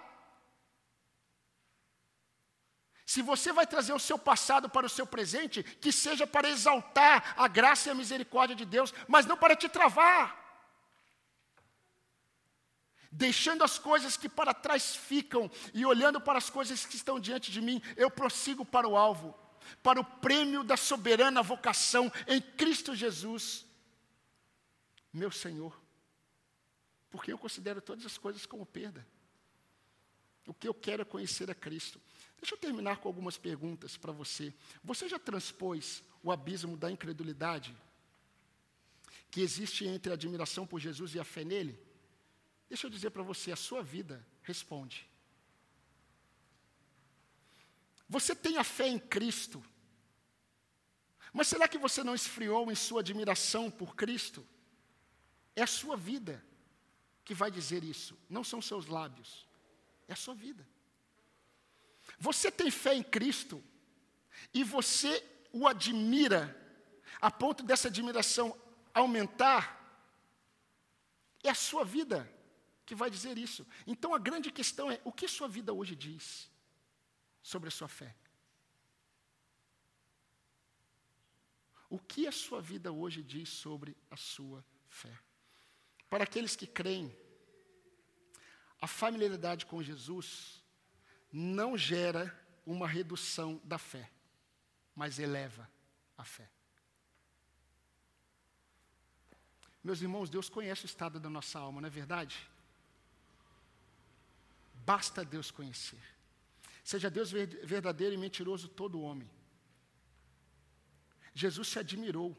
Se 3.11 3.23
você 3.23 3.53
vai 3.53 3.67
trazer 3.67 3.93
o 3.93 3.99
seu 3.99 4.17
passado 4.17 4.71
para 4.71 4.87
o 4.87 4.89
seu 4.89 5.05
presente, 5.05 5.65
que 5.65 5.91
seja 5.91 6.29
para 6.29 6.49
exaltar 6.49 7.35
a 7.37 7.49
graça 7.49 7.89
e 7.89 7.91
a 7.91 7.95
misericórdia 7.97 8.55
de 8.55 8.65
Deus, 8.65 8.95
mas 9.09 9.27
não 9.27 9.37
para 9.37 9.57
te 9.57 9.69
travar. 9.69 10.25
Deixando 13.11 13.65
as 13.65 13.81
coisas 13.81 14.17
que 14.17 14.29
para 14.29 14.55
trás 14.55 14.95
ficam 14.95 15.51
e 15.75 15.85
olhando 15.85 16.21
para 16.21 16.39
as 16.39 16.49
coisas 16.49 16.87
que 16.87 16.95
estão 16.95 17.19
diante 17.19 17.51
de 17.51 17.61
mim, 17.61 17.83
eu 17.97 18.13
prossigo 18.13 18.65
para 18.65 18.87
o 18.87 18.97
alvo, 18.97 19.37
para 19.83 20.01
o 20.01 20.05
prêmio 20.05 20.63
da 20.63 20.77
soberana 20.77 21.43
vocação 21.43 22.13
em 22.29 22.41
Cristo 22.41 22.95
Jesus, 22.95 23.67
meu 25.13 25.33
Senhor. 25.33 25.77
Porque 27.11 27.33
eu 27.33 27.39
considero 27.39 27.83
todas 27.83 28.07
as 28.07 28.17
coisas 28.17 28.47
como 28.47 28.65
perda. 28.65 29.05
O 30.51 30.55
que 30.55 30.67
eu 30.67 30.75
quero 30.75 31.03
é 31.03 31.05
conhecer 31.05 31.49
a 31.49 31.55
Cristo. 31.55 32.01
Deixa 32.37 32.57
eu 32.57 32.59
terminar 32.59 32.97
com 32.97 33.07
algumas 33.07 33.39
perguntas 33.39 33.97
para 33.97 34.11
você. 34.11 34.53
Você 34.83 35.09
já 35.09 35.17
transpôs 35.17 36.03
o 36.25 36.33
abismo 36.33 36.77
da 36.77 36.91
incredulidade 36.91 37.73
que 39.31 39.43
existe 39.43 39.87
entre 39.87 40.11
a 40.11 40.15
admiração 40.15 40.67
por 40.67 40.81
Jesus 40.81 41.15
e 41.15 41.21
a 41.21 41.25
fé 41.25 41.45
nele? 41.45 41.79
Deixa 42.69 42.85
eu 42.85 42.91
dizer 42.91 43.11
para 43.11 43.23
você, 43.23 43.53
a 43.53 43.57
sua 43.57 43.81
vida 43.81 44.27
responde. 44.43 45.09
Você 48.09 48.35
tem 48.35 48.57
a 48.57 48.65
fé 48.65 48.89
em 48.89 48.99
Cristo, 48.99 49.63
mas 51.33 51.47
será 51.47 51.69
que 51.69 51.79
você 51.79 52.03
não 52.03 52.13
esfriou 52.17 52.73
em 52.73 52.75
sua 52.75 53.03
admiração 53.03 53.71
por 53.71 53.95
Cristo? 53.95 54.45
É 55.55 55.63
a 55.63 55.67
sua 55.69 55.97
vida 55.97 56.45
que 57.25 57.35
vai 57.35 57.53
dizer 57.53 57.85
isso, 57.85 58.19
não 58.29 58.43
são 58.43 58.61
seus 58.61 58.87
lábios, 58.87 59.49
é 60.11 60.13
a 60.13 60.17
sua 60.17 60.35
vida. 60.35 60.69
Você 62.19 62.51
tem 62.51 62.71
fé 62.71 62.95
em 62.95 63.03
Cristo 63.03 63.63
e 64.53 64.65
você 64.65 65.25
o 65.53 65.67
admira 65.67 66.57
a 67.21 67.31
ponto 67.31 67.63
dessa 67.63 67.89
admiração 67.89 68.59
aumentar, 68.93 69.79
é 71.43 71.49
a 71.49 71.55
sua 71.55 71.85
vida 71.85 72.31
que 72.85 72.95
vai 72.95 73.09
dizer 73.09 73.39
isso. 73.39 73.67
Então 73.87 74.13
a 74.13 74.19
grande 74.19 74.51
questão 74.51 74.91
é: 74.91 75.01
o 75.05 75.13
que 75.13 75.29
sua 75.29 75.49
vida 75.49 75.73
hoje 75.73 75.95
diz 75.95 76.51
sobre 77.41 77.69
a 77.69 77.71
sua 77.71 77.89
fé? 77.89 78.15
O 81.89 81.99
que 81.99 82.27
a 82.27 82.33
sua 82.33 82.61
vida 82.61 82.93
hoje 82.93 83.23
diz 83.23 83.49
sobre 83.49 83.97
a 84.11 84.17
sua 84.17 84.65
fé? 84.89 85.17
Para 86.09 86.25
aqueles 86.25 86.57
que 86.57 86.67
creem, 86.67 87.17
a 88.81 88.87
familiaridade 88.87 89.67
com 89.67 89.83
Jesus 89.83 90.63
não 91.33 91.77
gera 91.77 92.35
uma 92.65 92.89
redução 92.89 93.61
da 93.65 93.79
fé, 93.79 94.11
mas 94.95 95.19
eleva 95.19 95.69
a 96.17 96.25
fé. 96.25 96.51
Meus 99.83 100.01
irmãos, 100.03 100.29
Deus 100.29 100.49
conhece 100.49 100.85
o 100.85 100.87
estado 100.87 101.19
da 101.19 101.31
nossa 101.31 101.59
alma, 101.59 101.81
não 101.81 101.87
é 101.87 101.91
verdade? 101.91 102.49
Basta 104.85 105.25
Deus 105.25 105.51
conhecer. 105.51 106.03
Seja 106.83 107.11
Deus 107.11 107.31
verdadeiro 107.31 108.15
e 108.15 108.19
mentiroso 108.19 108.69
todo 108.69 109.01
homem. 109.01 109.31
Jesus 111.35 111.69
se 111.69 111.79
admirou 111.79 112.37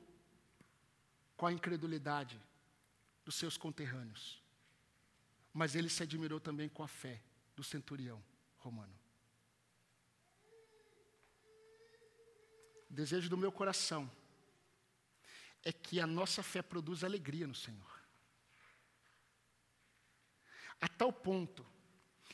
com 1.37 1.45
a 1.45 1.51
incredulidade 1.51 2.39
dos 3.23 3.35
seus 3.35 3.57
conterrâneos. 3.57 4.40
Mas 5.53 5.75
ele 5.75 5.89
se 5.89 6.03
admirou 6.03 6.39
também 6.39 6.69
com 6.69 6.83
a 6.83 6.87
fé 6.87 7.21
do 7.55 7.63
centurião 7.63 8.23
romano. 8.57 8.93
O 12.89 12.93
desejo 12.93 13.29
do 13.29 13.37
meu 13.37 13.51
coração 13.51 14.09
é 15.63 15.71
que 15.71 15.99
a 15.99 16.07
nossa 16.07 16.41
fé 16.41 16.61
produza 16.61 17.05
alegria 17.05 17.47
no 17.47 17.55
Senhor. 17.55 18.01
A 20.79 20.87
tal 20.87 21.13
ponto 21.13 21.65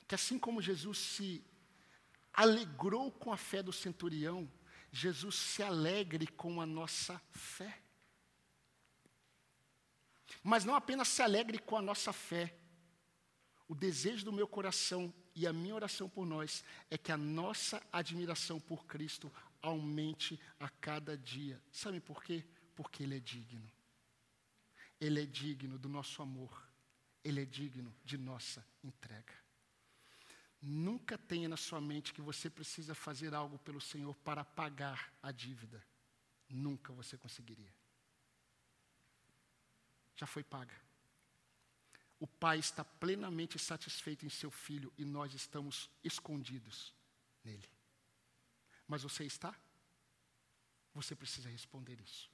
que, 0.08 0.16
assim 0.16 0.40
como 0.40 0.62
Jesus 0.62 0.98
se 0.98 1.46
alegrou 2.34 3.12
com 3.12 3.32
a 3.32 3.38
fé 3.38 3.62
do 3.62 3.74
centurião, 3.74 4.50
Jesus 4.92 5.36
se 5.36 5.62
alegre 5.62 6.26
com 6.26 6.62
a 6.62 6.66
nossa 6.66 7.20
fé. 7.32 7.82
Mas 10.42 10.64
não 10.64 10.76
apenas 10.76 11.10
se 11.10 11.22
alegre 11.22 11.60
com 11.60 11.76
a 11.76 11.82
nossa 11.82 12.14
fé, 12.14 12.58
o 13.68 13.76
desejo 13.76 14.24
do 14.24 14.32
meu 14.32 14.48
coração 14.48 15.14
e 15.36 15.46
a 15.46 15.54
minha 15.54 15.76
oração 15.76 16.10
por 16.10 16.26
nós 16.26 16.64
é 16.90 16.98
que 16.98 17.12
a 17.12 17.18
nossa 17.18 17.82
admiração 17.92 18.60
por 18.60 18.86
Cristo 18.86 19.32
aumente 19.62 20.40
a 20.60 20.70
cada 20.70 21.18
dia. 21.18 21.62
Sabe 21.72 22.00
por 22.00 22.24
quê? 22.24 22.46
Porque 22.76 23.04
Ele 23.04 23.18
é 23.18 23.20
digno. 23.20 23.70
Ele 25.00 25.22
é 25.22 25.26
digno 25.26 25.78
do 25.78 25.90
nosso 25.90 26.22
amor. 26.22 26.66
Ele 27.24 27.42
é 27.42 27.46
digno 27.46 27.94
de 28.06 28.18
nossa 28.18 28.66
entrega. 28.84 29.34
Nunca 30.62 31.18
tenha 31.18 31.50
na 31.50 31.58
sua 31.58 31.82
mente 31.82 32.14
que 32.14 32.22
você 32.22 32.50
precisa 32.50 32.96
fazer 32.96 33.34
algo 33.34 33.60
pelo 33.60 33.82
Senhor 33.82 34.16
para 34.16 34.44
pagar 34.46 35.14
a 35.22 35.32
dívida. 35.32 35.84
Nunca 36.50 36.94
você 36.94 37.18
conseguiria. 37.18 37.72
Já 40.16 40.26
foi 40.26 40.44
paga. 40.44 40.87
O 42.20 42.26
pai 42.26 42.58
está 42.58 42.84
plenamente 42.84 43.60
satisfeito 43.60 44.26
em 44.26 44.30
seu 44.30 44.50
filho 44.50 44.92
e 44.98 45.06
nós 45.06 45.34
estamos 45.34 45.90
escondidos 46.04 46.94
nele. 47.44 47.70
Mas 48.88 49.04
você 49.04 49.26
está? 49.26 49.56
Você 50.94 51.16
precisa 51.16 51.50
responder 51.50 52.00
isso 52.02 52.30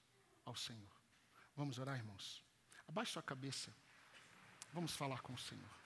ao 0.45 0.55
Senhor. 0.55 0.95
Vamos 1.55 1.79
orar, 1.79 1.97
irmãos? 1.97 2.43
Abaixe 2.87 3.11
sua 3.11 3.23
cabeça. 3.23 3.75
Vamos 4.71 4.93
falar 4.93 5.21
com 5.21 5.33
o 5.33 5.37
Senhor. 5.37 5.82